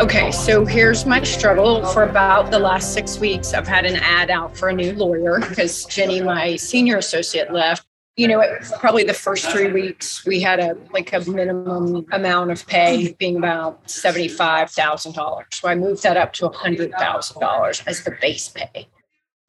Okay, 0.01 0.33
so 0.33 0.65
here's 0.65 1.07
my 1.07 1.23
struggle 1.23 1.87
for 1.87 2.03
about 2.03 2.51
the 2.51 2.59
last 2.59 2.95
six 2.95 3.21
weeks. 3.21 3.55
I've 3.55 3.69
had 3.69 3.87
an 3.87 3.95
ad 3.95 4.29
out 4.29 4.57
for 4.57 4.71
a 4.71 4.73
new 4.73 4.93
lawyer 4.93 5.39
because 5.39 5.85
Jenny, 5.85 6.21
my 6.21 6.57
senior 6.57 6.97
associate, 6.97 7.53
left. 7.53 7.87
You 8.17 8.27
know, 8.27 8.41
it, 8.41 8.61
probably 8.81 9.05
the 9.05 9.15
first 9.15 9.49
three 9.49 9.71
weeks 9.71 10.27
we 10.27 10.41
had 10.41 10.59
a 10.59 10.77
like 10.93 11.13
a 11.13 11.21
minimum 11.31 12.05
amount 12.11 12.51
of 12.51 12.67
pay 12.67 13.13
being 13.21 13.37
about 13.37 13.89
seventy 13.89 14.27
five 14.27 14.69
thousand 14.69 15.13
dollars. 15.13 15.47
So 15.53 15.69
I 15.69 15.77
moved 15.77 16.03
that 16.03 16.17
up 16.17 16.33
to 16.33 16.49
a 16.49 16.53
hundred 16.53 16.91
thousand 16.99 17.39
dollars 17.39 17.85
as 17.87 18.03
the 18.03 18.17
base 18.21 18.49
pay. 18.49 18.89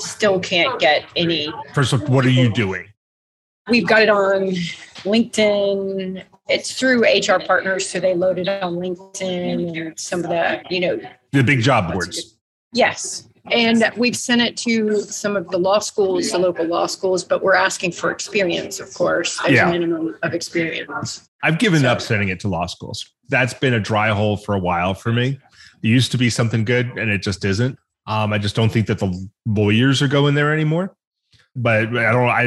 Still 0.01 0.39
can't 0.39 0.79
get 0.79 1.05
any. 1.15 1.51
First 1.73 1.93
of 1.93 2.01
all, 2.03 2.07
what 2.07 2.25
are 2.25 2.29
you 2.29 2.51
doing? 2.53 2.87
We've 3.69 3.87
got 3.87 4.01
it 4.01 4.09
on 4.09 4.49
LinkedIn. 5.03 6.23
It's 6.47 6.71
through 6.77 7.03
HR 7.03 7.39
partners, 7.45 7.87
so 7.87 7.99
they 7.99 8.15
load 8.15 8.39
it 8.39 8.47
on 8.47 8.75
LinkedIn 8.75 9.77
and 9.87 9.99
some 9.99 10.23
of 10.23 10.29
the, 10.29 10.61
you 10.69 10.79
know, 10.79 10.99
The 11.31 11.43
big 11.43 11.61
job 11.61 11.91
boards. 11.93 12.37
yes. 12.73 13.25
And 13.51 13.83
we've 13.97 14.15
sent 14.15 14.41
it 14.41 14.57
to 14.57 15.01
some 15.01 15.35
of 15.35 15.47
the 15.49 15.57
law 15.57 15.79
schools, 15.79 16.31
the 16.31 16.37
local 16.37 16.65
law 16.65 16.85
schools, 16.85 17.23
but 17.23 17.41
we're 17.41 17.55
asking 17.55 17.93
for 17.93 18.11
experience, 18.11 18.79
of 18.79 18.93
course. 18.93 19.39
There's 19.41 19.55
Yeah. 19.55 19.69
a 19.69 19.71
minimum 19.71 20.15
of 20.21 20.33
experience. 20.33 21.27
I've 21.41 21.57
given 21.57 21.83
up 21.85 21.99
sending 22.01 22.29
it 22.29 22.39
to 22.41 22.47
law 22.47 22.67
schools. 22.67 23.05
That's 23.29 23.53
been 23.53 23.73
a 23.73 23.79
dry 23.79 24.09
hole 24.09 24.37
for 24.37 24.53
a 24.55 24.59
while 24.59 24.93
for 24.93 25.11
me. 25.11 25.39
It 25.81 25.87
used 25.87 26.11
to 26.11 26.17
be 26.17 26.29
something 26.29 26.63
good 26.63 26.87
and 26.97 27.09
it 27.09 27.23
just 27.23 27.43
isn't. 27.45 27.77
Um, 28.09 28.33
I 28.33 28.39
just 28.39 28.55
don't 28.55 28.71
think 28.71 28.87
that 28.87 28.97
the 28.97 29.29
lawyers 29.45 30.01
are 30.01 30.07
going 30.07 30.33
there 30.33 30.51
anymore. 30.51 30.95
But 31.55 31.87
I 31.97 32.11
don't, 32.11 32.29
I, 32.29 32.43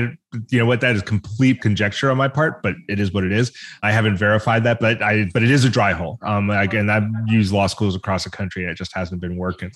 you 0.51 0.59
know 0.59 0.65
what, 0.65 0.81
that 0.81 0.95
is 0.95 1.03
complete 1.03 1.61
conjecture 1.61 2.11
on 2.11 2.17
my 2.17 2.29
part, 2.29 2.63
but 2.63 2.75
it 2.89 2.99
is 2.99 3.13
what 3.13 3.25
it 3.25 3.33
is. 3.33 3.53
I 3.83 3.93
haven't 3.93 4.17
verified 4.17 4.65
that, 4.65 4.81
but 4.81 5.03
I, 5.03 5.29
but 5.35 5.43
it 5.43 5.51
is 5.51 5.65
a 5.65 5.69
dry 5.69 5.93
hole. 5.93 6.19
Um, 6.23 6.51
again, 6.51 6.89
I've 6.89 7.09
used 7.27 7.53
law 7.53 7.67
schools 7.67 7.95
across 7.95 8.25
the 8.25 8.31
country 8.31 8.63
and 8.63 8.71
it 8.71 8.77
just 8.77 8.95
hasn't 8.95 9.21
been 9.21 9.37
working. 9.37 9.73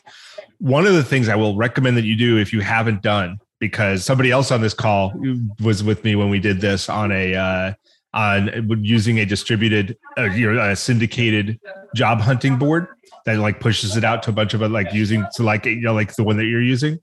One 0.59 0.87
of 0.87 0.95
the 0.95 1.05
things 1.05 1.29
I 1.29 1.35
will 1.35 1.57
recommend 1.57 1.97
that 1.97 2.05
you 2.05 2.17
do 2.17 2.39
if 2.39 2.53
you 2.53 2.61
haven't 2.61 3.03
done, 3.03 3.39
because 3.59 4.05
somebody 4.05 4.31
else 4.31 4.51
on 4.51 4.61
this 4.61 4.75
call 4.75 5.13
was 5.61 5.83
with 5.83 6.03
me 6.05 6.15
when 6.15 6.31
we 6.31 6.39
did 6.39 6.61
this 6.61 6.89
on 6.89 7.13
a, 7.13 7.35
uh, 7.35 7.73
on 8.17 8.69
using 8.83 9.21
a 9.21 9.27
distributed, 9.27 9.97
uh, 10.19 10.25
you 10.25 10.53
know, 10.53 10.71
a 10.71 10.75
syndicated 10.75 11.61
job 11.95 12.21
hunting 12.21 12.57
board 12.57 12.89
that 13.27 13.39
like 13.39 13.61
pushes 13.61 13.97
it 13.97 14.05
out 14.05 14.23
to 14.25 14.31
a 14.31 14.33
bunch 14.33 14.55
of 14.55 14.63
it, 14.63 14.69
like 14.71 14.93
using 14.93 15.25
to 15.35 15.43
like 15.43 15.67
you 15.67 15.83
know 15.83 15.93
like 15.95 16.17
the 16.17 16.25
one 16.25 16.37
that 16.39 16.47
you're 16.47 16.63
using. 16.63 16.99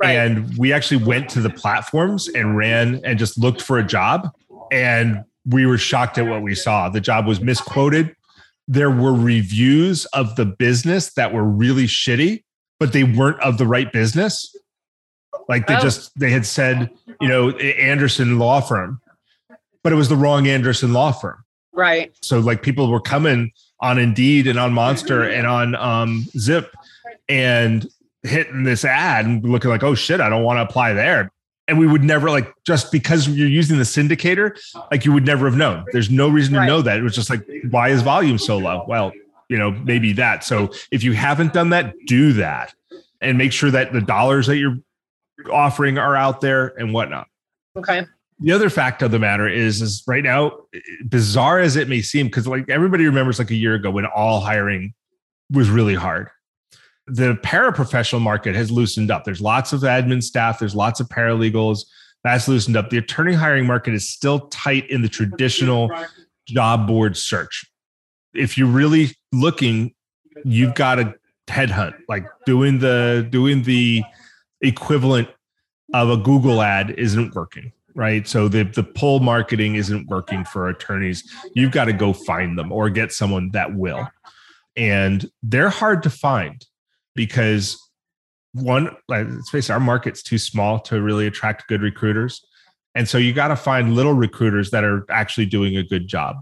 Right. 0.00 0.12
And 0.12 0.56
we 0.58 0.72
actually 0.72 1.02
went 1.04 1.28
to 1.30 1.40
the 1.40 1.50
platforms 1.50 2.28
and 2.28 2.56
ran 2.56 3.00
and 3.02 3.18
just 3.18 3.38
looked 3.38 3.60
for 3.60 3.78
a 3.78 3.84
job, 3.84 4.30
and 4.70 5.24
we 5.46 5.66
were 5.66 5.78
shocked 5.78 6.16
at 6.18 6.26
what 6.26 6.42
we 6.42 6.54
saw. 6.54 6.88
The 6.88 7.00
job 7.00 7.26
was 7.26 7.40
misquoted. 7.40 8.14
There 8.68 8.90
were 8.90 9.14
reviews 9.14 10.04
of 10.06 10.36
the 10.36 10.44
business 10.44 11.12
that 11.14 11.32
were 11.32 11.44
really 11.44 11.86
shitty, 11.86 12.44
but 12.78 12.92
they 12.92 13.04
weren't 13.04 13.40
of 13.40 13.58
the 13.58 13.66
right 13.66 13.90
business. 13.92 14.54
Like 15.48 15.66
they 15.66 15.76
Oh. 15.76 15.80
just 15.80 16.18
they 16.18 16.30
had 16.30 16.44
said, 16.46 16.90
you 17.20 17.28
know, 17.28 17.50
Anderson 17.50 18.38
Law 18.38 18.60
Firm, 18.60 19.00
but 19.86 19.92
it 19.92 19.96
was 19.96 20.08
the 20.08 20.16
wrong 20.16 20.48
Anderson 20.48 20.92
Law 20.92 21.12
Firm. 21.12 21.44
Right. 21.72 22.12
So 22.20 22.40
like 22.40 22.60
people 22.60 22.90
were 22.90 23.00
coming 23.00 23.52
on 23.78 24.00
Indeed 24.00 24.48
and 24.48 24.58
on 24.58 24.72
Monster 24.72 25.22
and 25.22 25.46
on 25.46 25.76
um, 25.76 26.24
Zip 26.36 26.74
and 27.28 27.86
hitting 28.24 28.64
this 28.64 28.84
ad 28.84 29.26
and 29.26 29.44
looking 29.44 29.70
like, 29.70 29.84
oh 29.84 29.94
shit, 29.94 30.20
I 30.20 30.28
don't 30.28 30.42
want 30.42 30.56
to 30.56 30.62
apply 30.62 30.92
there. 30.94 31.30
And 31.68 31.78
we 31.78 31.86
would 31.86 32.02
never 32.02 32.30
like 32.30 32.52
just 32.64 32.90
because 32.90 33.28
you're 33.28 33.46
using 33.46 33.78
the 33.78 33.84
syndicator, 33.84 34.58
like 34.90 35.04
you 35.04 35.12
would 35.12 35.24
never 35.24 35.46
have 35.46 35.56
known. 35.56 35.84
There's 35.92 36.10
no 36.10 36.28
reason 36.28 36.54
to 36.54 36.58
Right. 36.58 36.66
know 36.66 36.82
that. 36.82 36.98
It 36.98 37.04
was 37.04 37.14
just 37.14 37.30
like, 37.30 37.46
why 37.70 37.90
is 37.90 38.02
volume 38.02 38.38
so 38.38 38.58
low? 38.58 38.84
Well, 38.88 39.12
you 39.48 39.56
know, 39.56 39.70
maybe 39.70 40.12
that. 40.14 40.42
So 40.42 40.72
if 40.90 41.04
you 41.04 41.12
haven't 41.12 41.52
done 41.52 41.70
that, 41.70 41.94
do 42.08 42.32
that 42.32 42.74
and 43.20 43.38
make 43.38 43.52
sure 43.52 43.70
that 43.70 43.92
the 43.92 44.00
dollars 44.00 44.48
that 44.48 44.56
you're 44.56 44.78
offering 45.48 45.96
are 45.96 46.16
out 46.16 46.40
there 46.40 46.74
and 46.76 46.92
whatnot 46.92 47.28
Okay. 47.76 48.04
The 48.40 48.52
other 48.52 48.68
fact 48.68 49.02
of 49.02 49.10
the 49.10 49.18
matter 49.18 49.48
is 49.48 49.80
is 49.80 50.02
right 50.06 50.22
now 50.22 50.52
bizarre 51.08 51.58
as 51.58 51.76
it 51.76 51.88
may 51.88 52.02
seem 52.02 52.26
because 52.26 52.46
like 52.46 52.68
everybody 52.68 53.06
remembers 53.06 53.38
like 53.38 53.50
a 53.50 53.54
year 53.54 53.74
ago 53.74 53.90
when 53.90 54.06
all 54.06 54.40
hiring 54.40 54.94
was 55.50 55.70
really 55.70 55.94
hard. 55.94 56.28
The 57.06 57.34
paraprofessional 57.44 58.20
market 58.20 58.56
has 58.56 58.70
loosened 58.70 59.10
up. 59.10 59.24
There's 59.24 59.40
lots 59.40 59.72
of 59.72 59.80
admin 59.82 60.22
staff 60.22 60.58
there's 60.58 60.74
lots 60.74 61.00
of 61.00 61.08
paralegals. 61.08 61.86
That's 62.24 62.48
loosened 62.48 62.76
up. 62.76 62.90
The 62.90 62.98
attorney 62.98 63.34
hiring 63.34 63.66
market 63.66 63.94
is 63.94 64.08
still 64.08 64.48
tight 64.48 64.90
in 64.90 65.02
the 65.02 65.08
traditional 65.08 65.90
job 66.46 66.86
board 66.86 67.16
search. 67.16 67.64
If 68.34 68.58
you're 68.58 68.66
really 68.66 69.16
looking 69.32 69.94
you've 70.44 70.74
got 70.74 70.96
to 70.96 71.14
headhunt 71.46 71.94
like 72.08 72.26
doing 72.44 72.78
the 72.80 73.26
doing 73.30 73.62
the 73.62 74.02
equivalent 74.60 75.28
of 75.94 76.10
a 76.10 76.16
google 76.16 76.60
ad 76.60 76.90
isn't 76.98 77.34
working 77.34 77.72
right? 77.96 78.28
So 78.28 78.46
the 78.46 78.62
the 78.62 78.84
pull 78.84 79.20
marketing 79.20 79.74
isn't 79.74 80.08
working 80.08 80.44
for 80.44 80.68
attorneys. 80.68 81.28
You've 81.54 81.72
got 81.72 81.86
to 81.86 81.92
go 81.92 82.12
find 82.12 82.56
them 82.56 82.70
or 82.70 82.90
get 82.90 83.12
someone 83.12 83.50
that 83.52 83.74
will. 83.74 84.08
And 84.76 85.28
they're 85.42 85.70
hard 85.70 86.02
to 86.04 86.10
find 86.10 86.64
because 87.14 87.82
one 88.52 88.94
let's 89.08 89.50
face 89.50 89.68
it 89.68 89.72
our 89.72 89.80
market's 89.80 90.22
too 90.22 90.38
small 90.38 90.78
to 90.80 91.00
really 91.00 91.26
attract 91.26 91.66
good 91.66 91.82
recruiters. 91.82 92.44
And 92.94 93.08
so 93.08 93.18
you 93.18 93.32
got 93.32 93.48
to 93.48 93.56
find 93.56 93.94
little 93.94 94.14
recruiters 94.14 94.70
that 94.70 94.84
are 94.84 95.04
actually 95.10 95.46
doing 95.46 95.76
a 95.76 95.82
good 95.82 96.06
job. 96.06 96.36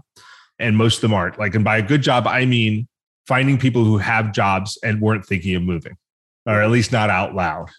And 0.59 0.77
most 0.77 0.97
of 0.97 1.01
them 1.01 1.13
aren't. 1.13 1.39
Like 1.39 1.55
and 1.55 1.63
by 1.63 1.77
a 1.77 1.81
good 1.81 2.01
job 2.01 2.27
i 2.27 2.45
mean 2.45 2.87
finding 3.27 3.57
people 3.57 3.83
who 3.83 3.97
have 3.97 4.31
jobs 4.33 4.77
and 4.83 5.01
weren't 5.01 5.25
thinking 5.25 5.55
of 5.55 5.63
moving 5.63 5.97
or 6.45 6.61
at 6.61 6.69
least 6.69 6.91
not 6.91 7.09
out 7.09 7.33
loud 7.33 7.69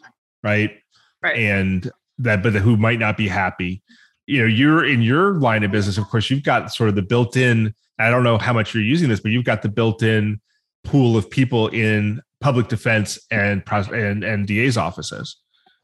right? 0.47 0.79
Right. 1.23 1.37
and 1.37 1.91
that 2.19 2.43
but 2.43 2.53
who 2.55 2.77
might 2.77 2.99
not 2.99 3.17
be 3.17 3.29
happy 3.29 3.83
you 4.27 4.41
know 4.41 4.47
you're 4.47 4.85
in 4.85 5.03
your 5.03 5.35
line 5.35 5.63
of 5.63 5.71
business 5.71 5.99
of 5.99 6.05
course 6.09 6.31
you've 6.31 6.43
got 6.43 6.73
sort 6.73 6.89
of 6.89 6.95
the 6.95 7.03
built-in 7.03 7.75
i 7.99 8.11
don't 8.11 8.25
know 8.25 8.39
how 8.39 8.53
much 8.53 8.75
you're 8.75 8.83
using 8.83 9.09
this 9.09 9.21
but 9.21 9.31
you've 9.31 9.45
got 9.45 9.63
the 9.63 9.69
built-in 9.69 10.41
pool 10.85 11.17
of 11.17 11.29
people 11.31 11.69
in 11.69 12.21
public 12.41 12.69
defense 12.69 13.19
and 13.31 13.63
and, 13.69 14.25
and 14.25 14.47
da's 14.47 14.77
offices 14.77 15.37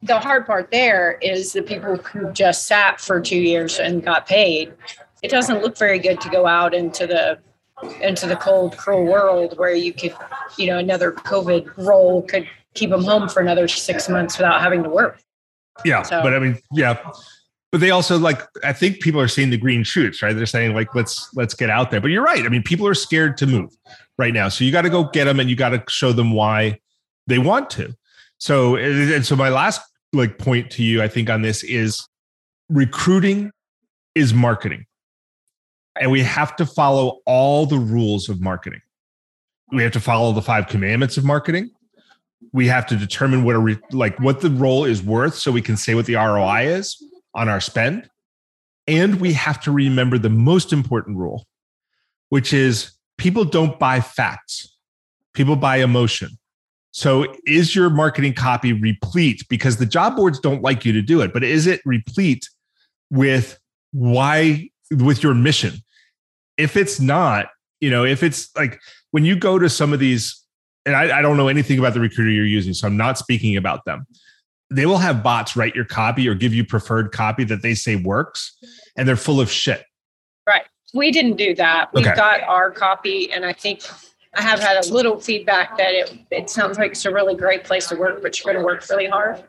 the 0.03 0.19
hard 0.19 0.47
part 0.47 0.71
there 0.71 1.19
is 1.23 1.53
the 1.53 1.63
people 1.63 1.97
who 1.97 2.33
just 2.33 2.67
sat 2.67 3.01
for 3.01 3.21
two 3.21 3.39
years 3.39 3.79
and 3.79 4.05
got 4.05 4.27
paid. 4.27 4.73
It 5.23 5.31
doesn't 5.31 5.63
look 5.63 5.79
very 5.79 6.01
good 6.01 6.21
to 6.23 6.29
go 6.29 6.47
out 6.47 6.75
into 6.75 7.07
the 7.07 7.39
into 8.01 8.27
the 8.27 8.37
cold, 8.37 8.77
cruel 8.77 9.05
world 9.05 9.59
where 9.59 9.75
you 9.75 9.93
could, 9.93 10.15
you 10.57 10.67
know, 10.67 10.79
another 10.79 11.13
COVID 11.13 11.73
role 11.77 12.23
could 12.23 12.49
keep 12.75 12.91
them 12.91 13.03
home 13.03 13.29
for 13.29 13.41
another 13.41 13.67
six 13.67 14.09
months 14.09 14.39
without 14.39 14.61
having 14.61 14.83
to 14.85 14.89
work. 14.89 15.21
Yeah 15.85 16.03
So- 16.03 16.23
but 16.23 16.35
i 16.35 16.39
mean 16.39 16.59
yeah. 16.73 16.99
But 17.71 17.81
they 17.81 17.91
also 17.91 18.19
like 18.19 18.43
i 18.63 18.73
think 18.75 19.01
people 19.01 19.19
are 19.19 19.29
seeing 19.29 19.49
the 19.49 19.57
green 19.57 19.83
shoots 19.83 20.23
right? 20.23 20.37
They're 20.37 20.45
saying 20.45 20.75
like 20.75 20.95
let's 20.95 21.31
let's 21.35 21.55
get 21.55 21.71
out 21.71 21.91
there. 21.91 22.03
But 22.03 22.11
you're 22.11 22.23
right. 22.23 22.45
I 22.45 22.49
mean 22.51 22.63
people 22.63 22.87
are 22.87 22.93
scared 22.95 23.39
to 23.39 23.47
move 23.47 23.71
right 24.19 24.35
now. 24.35 24.51
So 24.51 24.65
you 24.65 24.71
got 24.73 24.83
to 24.83 24.91
go 24.91 25.05
get 25.05 25.25
them 25.25 25.41
and 25.41 25.49
you 25.49 25.57
got 25.57 25.71
to 25.71 25.83
show 25.89 26.13
them 26.13 26.33
why 26.33 26.79
they 27.29 27.39
want 27.39 27.71
to. 27.71 27.95
So 28.37 28.77
and 28.77 29.25
so 29.25 29.37
my 29.37 29.49
last 29.49 29.81
like 30.13 30.37
point 30.37 30.71
to 30.73 30.83
you 30.83 31.03
i 31.03 31.09
think 31.09 31.31
on 31.31 31.41
this 31.41 31.65
is 31.65 32.07
recruiting 32.69 33.51
is 34.15 34.35
marketing. 34.35 34.85
And 35.99 36.11
we 36.11 36.21
have 36.23 36.55
to 36.57 36.67
follow 36.67 37.21
all 37.25 37.65
the 37.65 37.79
rules 37.79 38.29
of 38.29 38.41
marketing. 38.41 38.81
We 39.73 39.83
have 39.83 39.93
to 39.93 40.01
follow 40.01 40.33
the 40.33 40.43
five 40.43 40.67
commandments 40.69 41.17
of 41.17 41.25
marketing 41.25 41.71
we 42.53 42.67
have 42.67 42.87
to 42.87 42.97
determine 42.97 43.45
what 43.45 43.57
a 43.57 43.59
re- 43.59 43.79
like 43.93 44.19
what 44.21 44.41
the 44.41 44.51
role 44.51 44.85
is 44.85 45.03
worth 45.03 45.35
so 45.35 45.51
we 45.51 45.63
can 45.63 45.77
say 45.77 45.95
what 45.95 46.07
the 46.07 46.15
ROI 46.15 46.67
is 46.67 47.03
on 47.35 47.49
our 47.49 47.61
spend 47.61 48.09
And 48.87 49.21
we 49.21 49.33
have 49.33 49.61
to 49.63 49.71
remember 49.71 50.19
the 50.19 50.31
most 50.31 50.73
important 50.73 51.17
rule, 51.17 51.47
which 52.29 52.53
is 52.53 52.93
people 53.17 53.45
don't 53.45 53.79
buy 53.79 54.01
facts, 54.01 54.77
people 55.35 55.57
buy 55.57 55.77
emotion. 55.77 56.31
So 56.91 57.35
is 57.47 57.75
your 57.75 57.89
marketing 57.89 58.35
copy 58.35 58.73
replete? 58.75 59.47
Because 59.49 59.79
the 59.79 59.87
job 59.87 60.17
boards 60.17 60.39
don't 60.39 60.63
like 60.63 60.85
you 60.85 60.93
to 60.93 61.01
do 61.01 61.23
it, 61.23 61.33
but 61.33 61.43
is 61.43 61.67
it 61.67 61.81
replete 61.87 62.49
with 63.11 63.59
why, 63.93 64.69
with 64.91 65.23
your 65.23 65.33
mission? 65.35 65.77
If 66.59 66.77
it's 66.77 67.01
not, 67.01 67.47
you 67.81 67.91
know, 67.91 68.05
if 68.05 68.23
it's 68.23 68.55
like 68.57 68.79
when 69.11 69.25
you 69.25 69.37
go 69.37 69.59
to 69.59 69.71
some 69.71 69.95
of 69.95 70.01
these, 70.01 70.42
and 70.87 70.97
I, 70.97 71.19
I 71.19 71.23
don't 71.23 71.37
know 71.37 71.49
anything 71.49 71.79
about 71.79 71.95
the 71.95 72.01
recruiter 72.01 72.31
you're 72.31 72.47
using, 72.47 72.75
so 72.75 72.87
I'm 72.87 72.97
not 72.97 73.19
speaking 73.19 73.57
about 73.57 73.85
them. 73.85 74.07
They 74.71 74.87
will 74.87 74.99
have 74.99 75.23
bots 75.23 75.57
write 75.57 75.75
your 75.75 75.85
copy 75.85 76.29
or 76.29 76.35
give 76.35 76.55
you 76.55 76.65
preferred 76.65 77.13
copy 77.13 77.45
that 77.45 77.63
they 77.63 77.75
say 77.75 77.97
works, 77.97 78.57
and 78.97 79.07
they're 79.07 79.17
full 79.17 79.41
of 79.41 79.51
shit. 79.51 79.85
Right. 80.47 80.63
We 80.95 81.11
didn't 81.11 81.37
do 81.37 81.55
that. 81.57 81.93
We've 81.93 82.07
Okay. 82.07 82.17
got 82.17 82.41
our 82.43 82.71
copy, 82.71 83.33
and 83.33 83.45
I 83.45 83.53
think 83.53 83.83
I 84.35 84.43
have 84.43 84.61
had 84.61 84.83
a 84.83 84.89
little 84.93 85.21
feedback 85.21 85.77
that 85.77 85.93
it, 85.93 86.19
it 86.31 86.51
sounds 86.51 86.79
like 86.79 86.93
it's 86.93 87.05
a 87.05 87.13
really 87.13 87.35
great 87.35 87.65
place 87.65 87.89
to 87.89 87.97
work, 87.97 88.23
but 88.23 88.39
you're 88.39 88.53
going 88.53 88.63
to 88.63 88.67
work 88.67 88.89
really 88.89 89.07
hard. 89.07 89.45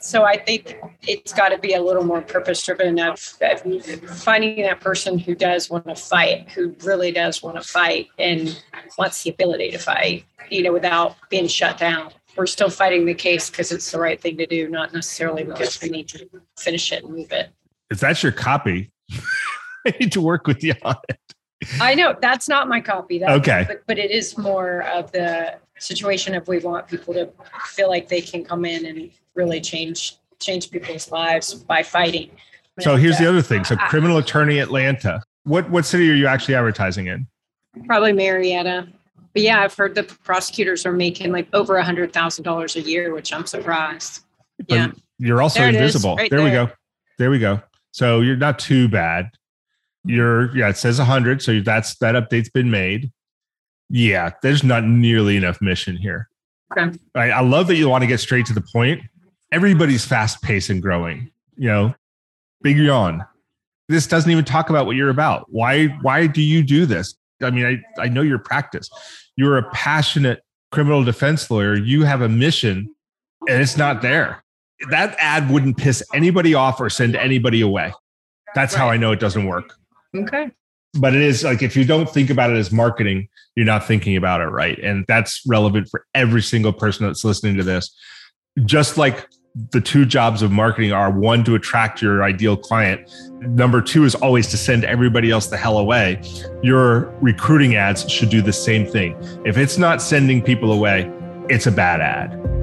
So 0.00 0.24
I 0.24 0.36
think 0.38 0.78
it's 1.02 1.32
got 1.32 1.48
to 1.48 1.58
be 1.58 1.74
a 1.74 1.82
little 1.82 2.04
more 2.04 2.22
purpose 2.22 2.62
driven 2.62 2.98
of, 3.00 3.18
finding 3.18 4.62
that 4.62 4.80
person 4.80 5.18
who 5.18 5.34
does 5.34 5.68
want 5.70 5.86
to 5.86 5.96
fight, 5.96 6.50
who 6.50 6.74
really 6.84 7.10
does 7.10 7.42
want 7.42 7.56
to 7.56 7.62
fight 7.62 8.08
and 8.18 8.62
wants 8.98 9.22
the 9.22 9.30
ability 9.30 9.70
to 9.72 9.78
fight, 9.78 10.24
you 10.50 10.62
know, 10.62 10.72
without 10.72 11.16
being 11.30 11.48
shut 11.48 11.78
down. 11.78 12.10
We're 12.36 12.46
still 12.46 12.70
fighting 12.70 13.04
the 13.04 13.14
case 13.14 13.50
because 13.50 13.72
it's 13.72 13.90
the 13.90 13.98
right 13.98 14.20
thing 14.20 14.36
to 14.38 14.46
do, 14.46 14.68
not 14.68 14.94
necessarily 14.94 15.44
because 15.44 15.80
we 15.82 15.88
need 15.90 16.08
to 16.08 16.28
finish 16.58 16.92
it 16.92 17.04
and 17.04 17.12
move 17.12 17.32
it. 17.32 17.50
If 17.90 18.00
that's 18.00 18.22
your 18.22 18.32
copy, 18.32 18.90
I 19.86 19.94
need 19.98 20.12
to 20.12 20.20
work 20.20 20.46
with 20.46 20.62
you 20.62 20.74
on 20.82 20.96
it. 21.08 21.18
I 21.80 21.94
know 21.94 22.16
that's 22.20 22.48
not 22.48 22.68
my 22.68 22.80
copy. 22.80 23.18
That, 23.18 23.30
Okay. 23.30 23.64
But, 23.66 23.82
but 23.86 23.98
it 23.98 24.10
is 24.10 24.38
more 24.38 24.82
of 24.82 25.12
the 25.12 25.58
situation 25.82 26.34
of 26.34 26.48
we 26.48 26.58
want 26.58 26.88
people 26.88 27.12
to 27.14 27.30
feel 27.66 27.88
like 27.88 28.08
they 28.08 28.20
can 28.20 28.44
come 28.44 28.64
in 28.64 28.86
and 28.86 29.10
really 29.34 29.60
change 29.60 30.16
change 30.38 30.70
people's 30.70 31.10
lives 31.10 31.54
by 31.54 31.82
fighting. 31.82 32.30
So 32.80 32.96
here's 32.96 33.18
the 33.18 33.26
uh, 33.26 33.30
other 33.30 33.42
thing. 33.42 33.64
So 33.64 33.76
criminal 33.76 34.18
attorney 34.18 34.58
Atlanta. 34.58 35.22
What 35.44 35.68
what 35.70 35.84
city 35.84 36.10
are 36.10 36.14
you 36.14 36.26
actually 36.26 36.54
advertising 36.54 37.06
in? 37.06 37.26
Probably 37.86 38.12
Marietta. 38.12 38.88
But 39.32 39.42
yeah, 39.42 39.62
I've 39.62 39.74
heard 39.74 39.94
the 39.94 40.02
prosecutors 40.02 40.84
are 40.84 40.92
making 40.92 41.32
like 41.32 41.48
over 41.52 41.76
a 41.76 41.84
hundred 41.84 42.12
thousand 42.12 42.44
dollars 42.44 42.76
a 42.76 42.80
year, 42.80 43.14
which 43.14 43.32
I'm 43.32 43.46
surprised. 43.46 44.24
But 44.58 44.70
Yeah. 44.70 44.92
You're 45.18 45.40
also 45.40 45.60
There 45.60 45.68
invisible. 45.68 46.16
right 46.16 46.28
there, 46.30 46.42
we 46.42 46.50
go. 46.50 46.68
There 47.18 47.30
we 47.30 47.38
go. 47.38 47.62
So 47.92 48.22
you're 48.22 48.36
not 48.36 48.58
too 48.58 48.88
bad. 48.88 49.30
You're 50.04 50.56
yeah, 50.56 50.68
it 50.68 50.76
says 50.76 50.98
a 50.98 51.02
100, 51.02 51.42
so 51.42 51.60
that's 51.60 51.94
that 51.98 52.16
update's 52.16 52.48
been 52.48 52.70
made. 52.70 53.12
Yeah, 53.92 54.30
there's 54.42 54.64
not 54.64 54.84
nearly 54.84 55.36
enough 55.36 55.60
mission 55.60 55.98
here. 55.98 56.30
Okay. 56.72 56.98
I, 57.14 57.30
I 57.30 57.40
love 57.42 57.66
that 57.66 57.76
you 57.76 57.90
want 57.90 58.02
to 58.02 58.08
get 58.08 58.20
straight 58.20 58.46
to 58.46 58.54
the 58.54 58.64
point. 58.72 59.02
Everybody's 59.52 60.02
fast 60.02 60.40
paced 60.40 60.70
and 60.70 60.80
growing. 60.80 61.30
You 61.56 61.68
know, 61.68 61.94
big 62.62 62.78
yawn. 62.78 63.22
This 63.90 64.06
doesn't 64.06 64.30
even 64.30 64.46
talk 64.46 64.70
about 64.70 64.86
what 64.86 64.96
you're 64.96 65.10
about. 65.10 65.44
Why 65.50 65.88
why 66.00 66.26
do 66.26 66.40
you 66.40 66.62
do 66.62 66.86
this? 66.86 67.14
I 67.42 67.50
mean, 67.50 67.66
I, 67.98 68.02
I 68.02 68.08
know 68.08 68.22
your 68.22 68.38
practice. 68.38 68.88
You're 69.36 69.58
a 69.58 69.70
passionate 69.72 70.42
criminal 70.70 71.04
defense 71.04 71.50
lawyer. 71.50 71.76
You 71.76 72.04
have 72.04 72.22
a 72.22 72.28
mission 72.30 72.94
and 73.46 73.60
it's 73.60 73.76
not 73.76 74.00
there. 74.00 74.42
That 74.88 75.14
ad 75.18 75.50
wouldn't 75.50 75.76
piss 75.76 76.02
anybody 76.14 76.54
off 76.54 76.80
or 76.80 76.88
send 76.88 77.14
anybody 77.14 77.60
away. 77.60 77.92
That's 78.54 78.74
how 78.74 78.88
I 78.88 78.96
know 78.96 79.12
it 79.12 79.20
doesn't 79.20 79.46
work. 79.46 79.74
Okay. 80.16 80.50
But 80.94 81.14
it 81.14 81.22
is 81.22 81.42
like 81.42 81.62
if 81.62 81.76
you 81.76 81.84
don't 81.84 82.08
think 82.08 82.30
about 82.30 82.50
it 82.50 82.56
as 82.56 82.70
marketing, 82.70 83.28
you're 83.54 83.66
not 83.66 83.86
thinking 83.86 84.16
about 84.16 84.40
it 84.40 84.46
right. 84.46 84.78
And 84.78 85.04
that's 85.08 85.42
relevant 85.46 85.88
for 85.90 86.06
every 86.14 86.42
single 86.42 86.72
person 86.72 87.06
that's 87.06 87.24
listening 87.24 87.56
to 87.56 87.62
this. 87.62 87.94
Just 88.64 88.98
like 88.98 89.26
the 89.70 89.80
two 89.80 90.04
jobs 90.04 90.42
of 90.42 90.50
marketing 90.50 90.92
are 90.92 91.10
one 91.10 91.44
to 91.44 91.54
attract 91.54 92.00
your 92.00 92.22
ideal 92.22 92.56
client, 92.56 93.10
number 93.40 93.80
two 93.82 94.04
is 94.04 94.14
always 94.14 94.48
to 94.48 94.56
send 94.56 94.84
everybody 94.84 95.30
else 95.30 95.46
the 95.46 95.56
hell 95.56 95.78
away. 95.78 96.20
Your 96.62 97.10
recruiting 97.20 97.76
ads 97.76 98.10
should 98.10 98.30
do 98.30 98.42
the 98.42 98.52
same 98.52 98.86
thing. 98.86 99.16
If 99.44 99.58
it's 99.58 99.78
not 99.78 100.00
sending 100.00 100.42
people 100.42 100.72
away, 100.72 101.10
it's 101.48 101.66
a 101.66 101.72
bad 101.72 102.00
ad. 102.00 102.61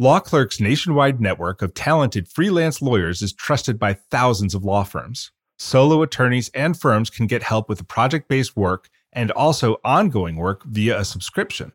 Law 0.00 0.20
Clerk's 0.20 0.60
nationwide 0.60 1.20
network 1.20 1.60
of 1.60 1.74
talented 1.74 2.28
freelance 2.28 2.80
lawyers 2.80 3.20
is 3.20 3.32
trusted 3.32 3.80
by 3.80 3.94
thousands 3.94 4.54
of 4.54 4.62
law 4.62 4.84
firms. 4.84 5.32
Solo 5.58 6.02
attorneys 6.02 6.48
and 6.54 6.78
firms 6.78 7.10
can 7.10 7.26
get 7.26 7.42
help 7.42 7.68
with 7.68 7.88
project 7.88 8.28
based 8.28 8.56
work 8.56 8.88
and 9.12 9.32
also 9.32 9.80
ongoing 9.84 10.36
work 10.36 10.62
via 10.62 11.00
a 11.00 11.04
subscription. 11.04 11.72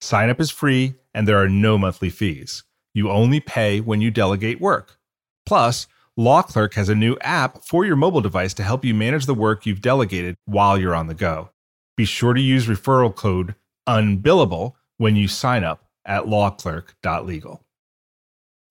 Sign 0.00 0.30
up 0.30 0.40
is 0.40 0.52
free 0.52 0.94
and 1.14 1.26
there 1.26 1.42
are 1.42 1.48
no 1.48 1.76
monthly 1.76 2.10
fees. 2.10 2.62
You 2.94 3.10
only 3.10 3.40
pay 3.40 3.80
when 3.80 4.00
you 4.00 4.12
delegate 4.12 4.60
work. 4.60 4.96
Plus, 5.44 5.88
Law 6.16 6.42
Clerk 6.42 6.74
has 6.74 6.88
a 6.88 6.94
new 6.94 7.16
app 7.22 7.64
for 7.64 7.84
your 7.84 7.96
mobile 7.96 8.20
device 8.20 8.54
to 8.54 8.62
help 8.62 8.84
you 8.84 8.94
manage 8.94 9.26
the 9.26 9.34
work 9.34 9.66
you've 9.66 9.80
delegated 9.80 10.36
while 10.44 10.78
you're 10.78 10.94
on 10.94 11.08
the 11.08 11.14
go. 11.14 11.50
Be 11.96 12.04
sure 12.04 12.34
to 12.34 12.40
use 12.40 12.68
referral 12.68 13.12
code 13.12 13.56
UNBILLABLE 13.88 14.76
when 14.98 15.16
you 15.16 15.26
sign 15.26 15.64
up 15.64 15.83
at 16.06 16.24
lawclerk.legal. 16.24 17.64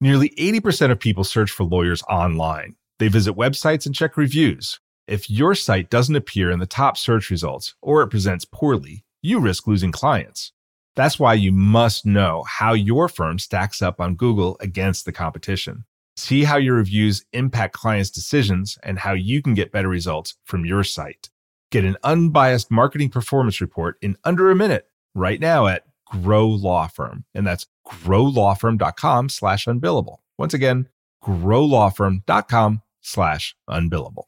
Nearly 0.00 0.30
80% 0.30 0.90
of 0.90 1.00
people 1.00 1.24
search 1.24 1.50
for 1.50 1.64
lawyers 1.64 2.02
online. 2.02 2.76
They 2.98 3.08
visit 3.08 3.36
websites 3.36 3.86
and 3.86 3.94
check 3.94 4.16
reviews. 4.16 4.80
If 5.06 5.28
your 5.28 5.54
site 5.54 5.90
doesn't 5.90 6.16
appear 6.16 6.50
in 6.50 6.58
the 6.58 6.66
top 6.66 6.96
search 6.96 7.30
results 7.30 7.74
or 7.82 8.02
it 8.02 8.08
presents 8.08 8.44
poorly, 8.44 9.04
you 9.22 9.40
risk 9.40 9.66
losing 9.66 9.92
clients. 9.92 10.52
That's 10.96 11.18
why 11.18 11.34
you 11.34 11.52
must 11.52 12.06
know 12.06 12.44
how 12.46 12.72
your 12.72 13.08
firm 13.08 13.38
stacks 13.38 13.82
up 13.82 14.00
on 14.00 14.14
Google 14.14 14.56
against 14.60 15.04
the 15.04 15.12
competition. 15.12 15.84
See 16.16 16.44
how 16.44 16.56
your 16.56 16.76
reviews 16.76 17.24
impact 17.32 17.74
clients' 17.74 18.10
decisions 18.10 18.78
and 18.82 18.98
how 18.98 19.12
you 19.12 19.42
can 19.42 19.54
get 19.54 19.72
better 19.72 19.88
results 19.88 20.36
from 20.44 20.64
your 20.64 20.84
site. 20.84 21.30
Get 21.72 21.84
an 21.84 21.96
unbiased 22.04 22.70
marketing 22.70 23.08
performance 23.08 23.60
report 23.60 23.96
in 24.00 24.16
under 24.22 24.50
a 24.50 24.54
minute 24.54 24.88
right 25.14 25.40
now 25.40 25.66
at 25.66 25.84
Grow 26.22 26.46
Law 26.46 26.86
Firm. 26.86 27.24
And 27.34 27.46
that's 27.46 27.66
growlawfirm.com 27.86 29.28
slash 29.28 29.66
unbillable. 29.66 30.18
Once 30.38 30.54
again, 30.54 30.88
growlawfirm.com 31.22 32.82
slash 33.00 33.56
unbillable. 33.68 34.24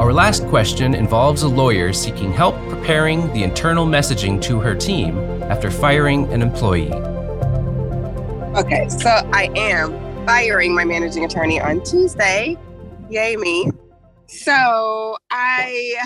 Our 0.00 0.14
last 0.14 0.46
question 0.46 0.94
involves 0.94 1.42
a 1.42 1.48
lawyer 1.48 1.92
seeking 1.92 2.32
help 2.32 2.54
preparing 2.70 3.30
the 3.34 3.42
internal 3.42 3.84
messaging 3.84 4.40
to 4.42 4.58
her 4.58 4.74
team 4.74 5.18
after 5.42 5.70
firing 5.70 6.32
an 6.32 6.40
employee. 6.40 6.92
Okay, 8.56 8.88
so 8.88 9.10
I 9.32 9.50
am 9.56 10.26
firing 10.26 10.74
my 10.74 10.84
managing 10.84 11.24
attorney 11.24 11.60
on 11.60 11.82
Tuesday. 11.82 12.56
Yay 13.10 13.36
me. 13.36 13.70
So 14.26 15.18
I 15.30 15.96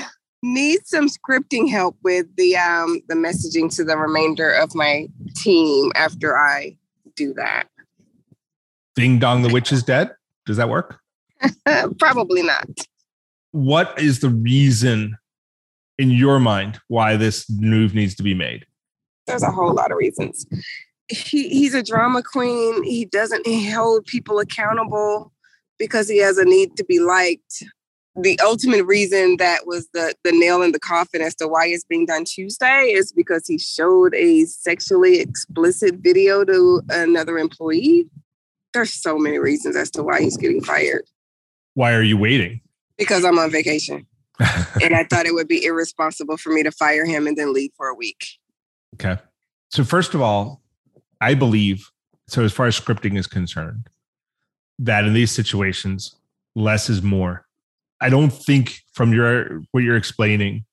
need 0.45 0.87
some 0.87 1.09
scripting 1.09 1.71
help 1.71 1.97
with 2.03 2.27
the 2.37 2.57
um 2.57 3.01
the 3.09 3.15
messaging 3.15 3.75
to 3.75 3.83
the 3.83 3.97
remainder 3.97 4.51
of 4.51 4.75
my 4.75 5.09
team 5.35 5.91
after 5.95 6.37
I 6.37 6.77
do 7.17 7.33
that. 7.35 7.65
Ding 8.95 9.19
dong, 9.19 9.43
the 9.43 9.49
witch 9.49 9.73
is 9.73 9.83
dead. 9.83 10.11
Does 10.47 10.59
that 10.59 10.69
work? 10.69 11.01
Probably 11.99 12.43
not. 12.43 12.69
What 13.53 13.99
is 13.99 14.21
the 14.21 14.29
reason 14.29 15.17
in 15.99 16.11
your 16.11 16.39
mind 16.39 16.79
why 16.89 17.17
this 17.17 17.49
move 17.51 17.95
needs 17.95 18.15
to 18.17 18.23
be 18.23 18.35
made? 18.35 18.67
There's 19.27 19.43
a 19.43 19.51
whole 19.51 19.73
lot 19.73 19.91
of 19.91 19.97
reasons. 19.97 20.47
He 21.09 21.49
he's 21.49 21.75
a 21.75 21.83
drama 21.83 22.23
queen. 22.23 22.83
He 22.85 23.07
doesn't 23.07 23.47
hold 23.47 24.05
people 24.07 24.39
accountable 24.39 25.33
because 25.79 26.09
he 26.09 26.19
has 26.19 26.39
a 26.39 26.45
need 26.45 26.77
to 26.77 26.85
be 26.85 27.01
liked. 27.01 27.65
The 28.17 28.39
ultimate 28.41 28.85
reason 28.85 29.39
that 29.39 29.67
was 29.67 29.89
the 29.93 30.15
the 30.23 30.31
nail 30.33 30.63
in 30.63 30.73
the 30.73 30.79
coffin 30.79 31.21
as 31.21 31.35
to 31.37 31.49
why 31.49 31.67
it's 31.67 31.85
being 31.85 32.07
done 32.07 32.25
Tuesday 32.25 32.93
is 32.93 33.13
because 33.13 33.47
he 33.47 33.59
showed 33.59 34.15
a 34.15 34.45
sexually 34.45 35.19
explicit 35.19 35.97
video 35.97 36.45
to 36.45 36.83
another 36.91 37.39
employee. 37.39 38.07
There's 38.73 38.93
so 38.93 39.19
many 39.19 39.39
reasons 39.39 39.77
as 39.77 39.91
to 39.93 40.03
why 40.03 40.21
he's 40.21 40.37
getting 40.37 40.63
fired. 40.63 41.05
Why 41.75 41.93
are 41.93 42.03
you 42.03 42.17
waiting? 42.17 42.61
Because 42.97 43.25
I'm 43.25 43.39
on 43.39 43.51
vacation. 43.51 44.07
and 44.83 44.95
I 44.95 45.05
thought 45.05 45.27
it 45.27 45.35
would 45.35 45.49
be 45.49 45.65
irresponsible 45.65 46.37
for 46.37 46.51
me 46.51 46.63
to 46.65 46.73
fire 46.73 47.05
him 47.05 47.27
and 47.27 47.37
then 47.37 47.53
leave 47.53 47.71
for 47.77 47.89
a 47.89 47.95
week. 47.95 48.25
Okay. 48.95 49.21
So 49.71 49.85
first 49.85 50.15
of 50.15 50.21
all, 50.21 50.63
I 51.21 51.35
believe 51.35 51.91
so 52.27 52.45
as 52.45 52.53
far 52.53 52.67
as 52.67 52.79
scripting 52.79 53.19
is 53.19 53.27
concerned, 53.27 53.89
that 54.79 55.05
in 55.05 55.15
these 55.15 55.31
situations, 55.31 56.17
less 56.55 56.89
is 56.89 57.03
more. 57.03 57.44
I 58.05 58.11
don't 58.11 58.31
think 58.31 58.83
from 58.93 59.15
your 59.15 59.63
what 59.71 59.83
you're 59.83 59.97
explaining 59.97 60.67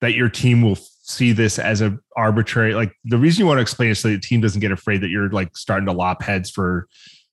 that 0.00 0.14
your 0.14 0.28
team 0.28 0.62
will 0.62 0.76
see 0.76 1.32
this 1.32 1.58
as 1.58 1.80
a 1.80 1.98
arbitrary 2.16 2.72
like 2.72 2.92
the 3.04 3.18
reason 3.18 3.40
you 3.40 3.46
want 3.46 3.58
to 3.58 3.62
explain 3.62 3.90
it 3.90 3.96
so 3.96 4.06
the 4.06 4.20
team 4.20 4.40
doesn't 4.40 4.60
get 4.60 4.70
afraid 4.70 5.00
that 5.00 5.08
you're 5.08 5.28
like 5.30 5.56
starting 5.56 5.86
to 5.86 5.92
lop 5.92 6.22
heads 6.22 6.50
for 6.50 6.86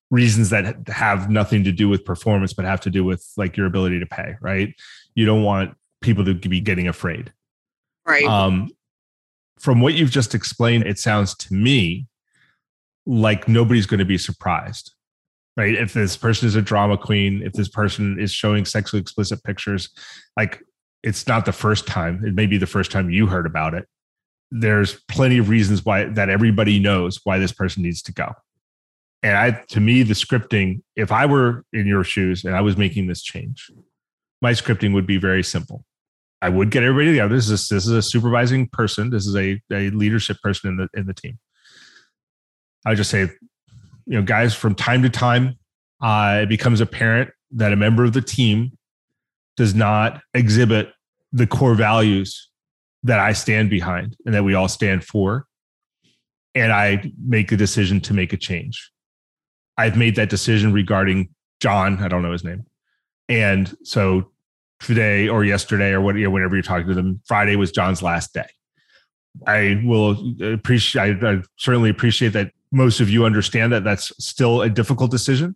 reasons 0.10 0.49
that 0.49 0.88
have 0.88 1.29
nothing 1.29 1.63
to 1.63 1.71
do 1.71 1.88
with 1.88 2.03
performance 2.03 2.53
but 2.53 2.65
have 2.65 2.81
to 2.81 2.89
do 2.89 3.03
with 3.03 3.23
like 3.38 3.55
your 3.55 3.67
ability 3.67 3.99
to 3.99 4.08
pay 4.08 4.34
right? 4.41 4.73
You 5.13 5.27
don't 5.27 5.43
want 5.43 5.75
people 6.01 6.25
to 6.25 6.34
be 6.34 6.60
getting 6.60 6.88
afraid. 6.88 7.31
Right. 8.03 8.25
um 8.25 8.71
from 9.60 9.79
what 9.79 9.93
you've 9.93 10.10
just 10.10 10.34
explained 10.34 10.88
it 10.88 10.97
sounds 10.97 11.36
to 11.36 11.53
me 11.53 12.08
like 13.05 13.47
nobody's 13.47 13.86
going 13.86 13.99
to 13.99 14.05
be 14.05 14.17
surprised 14.17 14.95
right? 15.57 15.73
If 15.73 15.93
this 15.93 16.17
person 16.17 16.47
is 16.47 16.55
a 16.55 16.61
drama 16.61 16.97
queen 16.97 17.41
if 17.43 17.53
this 17.53 17.69
person 17.69 18.19
is 18.19 18.31
showing 18.31 18.65
sexually 18.65 19.01
explicit 19.01 19.43
pictures 19.43 19.89
like 20.37 20.61
it's 21.03 21.27
not 21.27 21.45
the 21.45 21.51
first 21.51 21.85
time. 21.85 22.25
It 22.25 22.33
may 22.33 22.47
be 22.47 22.57
the 22.57 22.65
first 22.65 22.91
time 22.91 23.11
you 23.11 23.27
heard 23.27 23.45
about 23.45 23.75
it. 23.75 23.87
There's 24.49 24.99
plenty 25.07 25.37
of 25.37 25.49
reasons 25.49 25.85
why 25.85 26.05
that 26.05 26.29
everybody 26.29 26.79
knows 26.79 27.19
why 27.23 27.37
this 27.37 27.51
person 27.51 27.83
needs 27.83 28.01
to 28.03 28.13
go. 28.13 28.33
And 29.23 29.37
i 29.37 29.51
to 29.69 29.79
me 29.79 30.03
the 30.03 30.13
scripting 30.13 30.81
if 30.95 31.11
i 31.11 31.25
were 31.25 31.63
in 31.73 31.87
your 31.87 32.03
shoes 32.03 32.43
and 32.43 32.55
i 32.55 32.61
was 32.61 32.77
making 32.77 33.07
this 33.07 33.23
change 33.23 33.71
my 34.41 34.51
scripting 34.51 34.93
would 34.93 35.07
be 35.07 35.17
very 35.17 35.43
simple. 35.43 35.83
I 36.41 36.49
would 36.49 36.69
get 36.69 36.83
everybody 36.83 37.13
together. 37.13 37.33
This 37.33 37.49
is 37.49 37.67
this 37.67 37.87
is 37.87 37.91
a 37.91 38.01
supervising 38.01 38.67
person. 38.67 39.09
This 39.09 39.25
is 39.25 39.35
a, 39.35 39.59
a 39.71 39.89
leadership 39.89 40.37
person 40.41 40.69
in 40.69 40.77
the 40.77 40.99
in 40.99 41.07
the 41.07 41.13
team. 41.13 41.39
I 42.85 42.89
would 42.89 42.97
just 42.97 43.09
say 43.09 43.29
you 44.05 44.17
know 44.17 44.21
guys 44.21 44.53
from 44.53 44.75
time 44.75 45.01
to 45.01 45.09
time 45.09 45.55
uh, 46.01 46.41
it 46.43 46.49
becomes 46.49 46.81
apparent 46.81 47.29
that 47.51 47.73
a 47.73 47.75
member 47.75 48.03
of 48.03 48.13
the 48.13 48.21
team 48.21 48.71
does 49.55 49.73
not 49.73 50.21
exhibit 50.33 50.91
the 51.31 51.47
core 51.47 51.75
values 51.75 52.49
that 53.03 53.19
I 53.19 53.33
stand 53.33 53.69
behind 53.69 54.15
and 54.25 54.33
that 54.33 54.43
we 54.43 54.53
all 54.53 54.67
stand 54.67 55.03
for. 55.03 55.45
And 56.53 56.71
I 56.71 57.11
make 57.25 57.49
the 57.49 57.57
decision 57.57 57.99
to 58.01 58.13
make 58.13 58.33
a 58.33 58.37
change. 58.37 58.91
I've 59.77 59.97
made 59.97 60.15
that 60.15 60.29
decision 60.29 60.73
regarding 60.73 61.29
John. 61.59 62.01
I 62.01 62.07
don't 62.07 62.21
know 62.21 62.31
his 62.31 62.43
name. 62.43 62.65
And 63.27 63.75
so 63.83 64.31
today 64.79 65.27
or 65.27 65.43
yesterday 65.43 65.91
or 65.91 66.01
what, 66.01 66.15
you 66.15 66.23
know, 66.23 66.29
whenever 66.29 66.55
you're 66.55 66.63
talking 66.63 66.87
to 66.87 66.93
them, 66.93 67.21
Friday 67.25 67.55
was 67.55 67.71
John's 67.71 68.01
last 68.01 68.33
day. 68.33 68.47
I 69.45 69.81
will 69.83 70.33
appreciate, 70.41 71.21
I, 71.21 71.33
I 71.33 71.41
certainly 71.57 71.89
appreciate 71.89 72.29
that 72.33 72.51
most 72.71 72.99
of 72.99 73.10
you 73.10 73.25
understand 73.25 73.71
that 73.73 73.84
that's 73.84 74.12
still 74.23 74.62
a 74.62 74.69
difficult 74.69 75.12
decision 75.12 75.56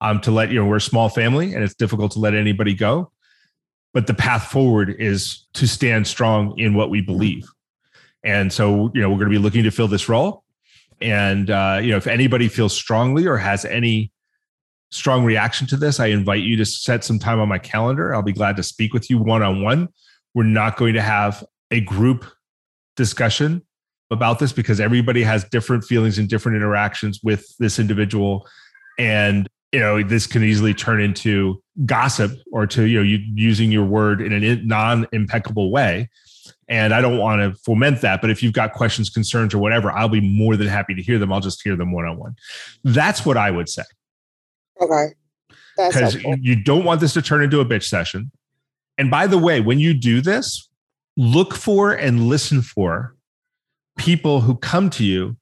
um, 0.00 0.20
to 0.20 0.30
let, 0.30 0.50
you 0.50 0.60
know, 0.60 0.66
we're 0.66 0.76
a 0.76 0.80
small 0.80 1.08
family 1.08 1.54
and 1.54 1.62
it's 1.62 1.74
difficult 1.74 2.12
to 2.12 2.18
let 2.18 2.34
anybody 2.34 2.74
go 2.74 3.10
but 3.96 4.06
the 4.06 4.12
path 4.12 4.48
forward 4.48 4.94
is 4.98 5.46
to 5.54 5.66
stand 5.66 6.06
strong 6.06 6.58
in 6.58 6.74
what 6.74 6.90
we 6.90 7.00
believe. 7.00 7.48
And 8.22 8.52
so, 8.52 8.90
you 8.92 9.00
know, 9.00 9.08
we're 9.08 9.16
going 9.16 9.30
to 9.30 9.38
be 9.38 9.42
looking 9.42 9.62
to 9.62 9.70
fill 9.70 9.88
this 9.88 10.06
role. 10.06 10.44
And, 11.00 11.50
uh, 11.50 11.78
you 11.82 11.92
know, 11.92 11.96
if 11.96 12.06
anybody 12.06 12.48
feels 12.48 12.74
strongly 12.74 13.26
or 13.26 13.38
has 13.38 13.64
any 13.64 14.12
strong 14.90 15.24
reaction 15.24 15.66
to 15.68 15.78
this, 15.78 15.98
I 15.98 16.08
invite 16.08 16.42
you 16.42 16.58
to 16.58 16.66
set 16.66 17.04
some 17.04 17.18
time 17.18 17.40
on 17.40 17.48
my 17.48 17.56
calendar. 17.56 18.14
I'll 18.14 18.20
be 18.20 18.34
glad 18.34 18.56
to 18.56 18.62
speak 18.62 18.92
with 18.92 19.08
you 19.08 19.16
one 19.16 19.42
on 19.42 19.62
one. 19.62 19.88
We're 20.34 20.42
not 20.42 20.76
going 20.76 20.92
to 20.92 21.00
have 21.00 21.42
a 21.70 21.80
group 21.80 22.26
discussion 22.96 23.62
about 24.10 24.38
this 24.38 24.52
because 24.52 24.80
everybody 24.80 25.22
has 25.22 25.44
different 25.44 25.84
feelings 25.84 26.18
and 26.18 26.28
different 26.28 26.56
interactions 26.56 27.20
with 27.22 27.56
this 27.58 27.78
individual. 27.78 28.46
And 28.98 29.48
you 29.72 29.80
know 29.80 30.02
this 30.02 30.26
can 30.26 30.42
easily 30.42 30.72
turn 30.72 31.00
into 31.00 31.62
gossip 31.84 32.32
or 32.52 32.66
to 32.66 32.84
you 32.84 32.98
know 32.98 33.04
you 33.04 33.18
using 33.34 33.72
your 33.72 33.84
word 33.84 34.22
in 34.22 34.32
a 34.32 34.56
non-impeccable 34.64 35.70
way. 35.70 36.08
And 36.68 36.94
i 36.94 37.00
don't 37.00 37.18
want 37.18 37.42
to 37.42 37.60
foment 37.60 38.00
that 38.00 38.20
but 38.20 38.30
if 38.30 38.42
you've 38.42 38.52
got 38.52 38.72
questions 38.72 39.10
concerns 39.10 39.52
or 39.52 39.58
whatever 39.58 39.90
i'll 39.90 40.08
be 40.08 40.20
more 40.20 40.56
than 40.56 40.68
happy 40.68 40.94
to 40.94 41.02
hear 41.02 41.18
them. 41.18 41.32
I'll 41.32 41.40
just 41.40 41.62
hear 41.62 41.76
them 41.76 41.92
one-on-one. 41.92 42.36
That's 42.84 43.26
what 43.26 43.36
i 43.36 43.50
would 43.50 43.68
say. 43.68 43.82
Okay. 44.80 45.08
Because 45.76 46.14
you 46.40 46.56
don't 46.56 46.84
want 46.84 47.00
this 47.00 47.12
to 47.14 47.22
turn 47.22 47.42
into 47.42 47.60
a 47.60 47.64
bitch 47.64 47.84
session. 47.84 48.30
And 48.96 49.10
by 49.10 49.26
the 49.26 49.38
way 49.38 49.60
when 49.60 49.78
you 49.78 49.92
do 49.92 50.20
this 50.20 50.68
look 51.16 51.54
for 51.54 51.92
and 51.92 52.28
listen 52.28 52.62
for 52.62 53.15
people 53.96 54.40
who 54.40 54.56
come 54.56 54.90
to 54.90 55.04
you 55.04 55.36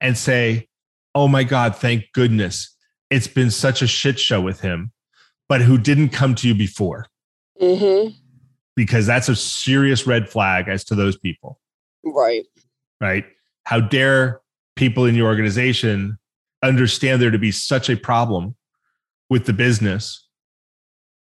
and 0.00 0.16
say 0.16 0.68
oh 1.14 1.28
my 1.28 1.44
god 1.44 1.76
thank 1.76 2.04
goodness 2.12 2.76
it's 3.10 3.26
been 3.26 3.50
such 3.50 3.82
a 3.82 3.86
shit 3.88 4.20
show 4.20 4.40
with 4.40 4.60
him, 4.60 4.92
but 5.48 5.60
who 5.60 5.76
didn't 5.76 6.10
come 6.10 6.34
to 6.36 6.46
you 6.48 6.54
before, 6.54 7.06
Mm-hmm. 7.60 8.12
because 8.76 9.04
that's 9.04 9.28
a 9.28 9.34
serious 9.36 10.06
red 10.06 10.28
flag 10.30 10.68
as 10.68 10.84
to 10.84 10.94
those 10.94 11.18
people, 11.18 11.58
Right. 12.04 12.46
right? 13.00 13.24
How 13.64 13.80
dare 13.80 14.40
people 14.76 15.04
in 15.06 15.14
your 15.16 15.26
organization 15.26 16.18
understand 16.62 17.20
there 17.20 17.32
to 17.32 17.38
be 17.38 17.50
such 17.50 17.90
a 17.90 17.96
problem 17.96 18.54
with 19.28 19.44
the 19.46 19.52
business 19.52 20.26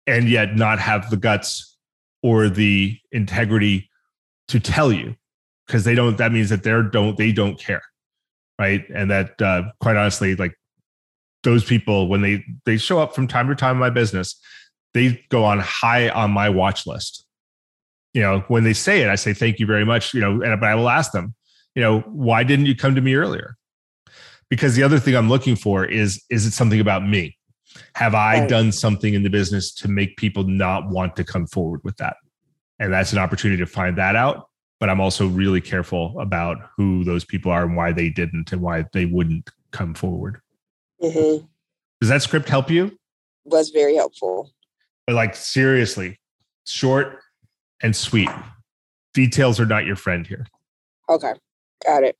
and 0.06 0.28
yet 0.28 0.54
not 0.56 0.78
have 0.78 1.08
the 1.10 1.16
guts 1.16 1.76
or 2.22 2.48
the 2.50 2.98
integrity 3.12 3.88
to 4.48 4.60
tell 4.60 4.92
you 4.92 5.16
because 5.68 5.85
they 5.85 5.94
don't 5.94 6.16
that 6.16 6.33
means 6.33 6.48
that 6.48 6.64
they're 6.64 6.83
don't 6.83 7.16
they 7.16 7.31
don't 7.31 7.61
care 7.61 7.83
right? 8.59 8.85
And 8.92 9.11
that 9.11 9.40
uh, 9.40 9.70
quite 9.81 9.96
honestly 9.96 10.35
like 10.35 10.54
those 11.44 11.64
people 11.64 12.09
when 12.09 12.22
they 12.22 12.44
they 12.66 12.76
show 12.76 12.98
up 12.98 13.14
from 13.14 13.28
time 13.28 13.48
to 13.48 13.54
time 13.54 13.76
in 13.76 13.78
my 13.81 13.90
business 13.90 14.40
they 14.94 15.24
go 15.28 15.44
on 15.44 15.61
high 15.61 16.09
on 16.09 16.31
my 16.31 16.48
watch 16.48 16.87
list. 16.87 17.24
You 18.14 18.22
know 18.22 18.40
when 18.48 18.64
they 18.64 18.72
say 18.72 19.02
it 19.02 19.09
i 19.09 19.14
say 19.14 19.33
thank 19.33 19.61
you 19.61 19.66
very 19.66 19.85
much 19.85 20.12
you 20.14 20.20
know 20.20 20.42
and 20.42 20.59
but 20.61 20.68
i 20.68 20.74
will 20.74 20.88
ask 20.88 21.12
them 21.12 21.35
you 21.76 21.83
know 21.83 22.00
why 22.00 22.42
didn't 22.42 22.66
you 22.66 22.74
come 22.74 22.94
to 22.96 23.00
me 23.00 23.14
earlier? 23.14 23.57
Because 24.48 24.74
the 24.74 24.83
other 24.83 24.98
thing 24.98 25.14
i'm 25.14 25.28
looking 25.28 25.54
for 25.54 25.85
is 25.85 26.24
is 26.31 26.46
it 26.46 26.52
something 26.52 26.81
about 26.81 27.07
me? 27.07 27.37
Have 27.94 28.14
i 28.14 28.40
Right. 28.40 28.48
done 28.48 28.72
something 28.72 29.14
in 29.14 29.22
the 29.22 29.31
business 29.31 29.72
to 29.74 29.88
make 29.88 30.16
people 30.16 30.44
not 30.44 30.88
want 30.88 31.14
to 31.16 31.24
come 31.24 31.46
forward 31.46 31.81
with 31.85 31.96
that? 31.98 32.16
And 32.81 32.92
that's 32.92 33.12
an 33.12 33.18
opportunity 33.18 33.62
to 33.62 33.66
find 33.66 33.98
that 33.98 34.16
out 34.16 34.47
but 34.80 34.88
i'm 34.88 35.00
also 35.00 35.26
really 35.26 35.60
careful 35.60 36.18
about 36.20 36.56
who 36.76 37.04
those 37.04 37.24
people 37.24 37.50
are 37.50 37.64
and 37.64 37.76
why 37.76 37.92
they 37.92 38.08
didn't 38.10 38.52
and 38.52 38.60
why 38.60 38.84
they 38.92 39.04
wouldn't 39.06 39.48
come 39.70 39.94
forward 39.94 40.40
Mm-hmm. 41.02 41.46
does 42.00 42.08
that 42.10 42.22
script 42.22 42.48
help 42.48 42.70
you 42.70 42.98
Was 43.44 43.70
very 43.70 43.94
helpful. 43.94 44.50
but 45.06 45.14
like 45.14 45.36
seriously 45.36 46.18
short 46.66 47.20
and 47.82 47.94
sweet 47.94 48.28
details 49.14 49.60
are 49.60 49.66
not 49.66 49.86
your 49.86 49.96
friend 49.96 50.26
here 50.26 50.46
Okay. 51.08 51.32
Got 51.86 52.02
it. 52.04 52.16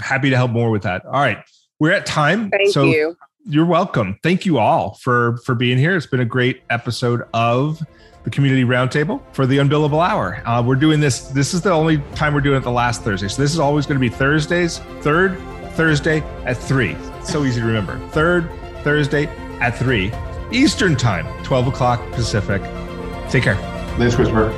happy 0.00 0.30
to 0.30 0.36
help 0.36 0.50
more 0.50 0.70
with 0.70 0.82
that 0.82 1.04
all 1.04 1.12
right 1.12 1.38
we're 1.78 1.92
at 1.92 2.06
time 2.06 2.50
Thank 2.50 2.72
so 2.72 2.84
you. 2.84 3.16
you're 3.44 3.66
welcome 3.66 4.18
thank 4.22 4.46
you 4.46 4.58
all 4.58 4.94
for 4.94 5.36
for 5.44 5.54
being 5.54 5.76
here 5.78 5.94
it's 5.96 6.06
been 6.06 6.20
a 6.20 6.24
great 6.24 6.62
episode 6.70 7.22
of 7.34 7.82
the 8.24 8.30
community 8.30 8.64
roundtable 8.64 9.20
for 9.32 9.46
the 9.46 9.58
unbillable 9.58 10.06
hour 10.06 10.42
uh, 10.46 10.62
we're 10.64 10.74
doing 10.74 11.00
this 11.00 11.28
this 11.28 11.54
is 11.54 11.62
the 11.62 11.70
only 11.70 11.98
time 12.14 12.34
we're 12.34 12.40
doing 12.40 12.56
it 12.56 12.60
the 12.60 12.70
last 12.70 13.02
thursday 13.02 13.28
so 13.28 13.40
this 13.40 13.52
is 13.52 13.58
always 13.58 13.86
going 13.86 13.96
to 13.96 14.00
be 14.00 14.08
thursdays 14.08 14.78
third 15.00 15.38
thursday 15.72 16.20
at 16.44 16.56
three 16.56 16.96
so 17.24 17.44
easy 17.44 17.60
to 17.60 17.66
remember 17.66 17.98
third 18.08 18.50
thursday 18.82 19.26
at 19.60 19.70
three 19.70 20.12
eastern 20.52 20.96
time 20.96 21.26
12 21.44 21.68
o'clock 21.68 22.00
pacific 22.12 22.62
take 23.30 23.44
care 23.44 23.80
Thanks, 24.00 24.14
Christopher. 24.14 24.50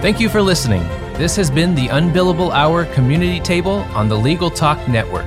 Thank 0.00 0.20
you 0.20 0.28
for 0.28 0.42
listening. 0.42 0.82
This 1.14 1.34
has 1.36 1.50
been 1.50 1.74
the 1.74 1.88
Unbillable 1.88 2.52
Hour 2.52 2.84
Community 2.86 3.40
Table 3.40 3.86
on 3.94 4.08
the 4.08 4.16
Legal 4.16 4.50
Talk 4.50 4.86
Network. 4.88 5.26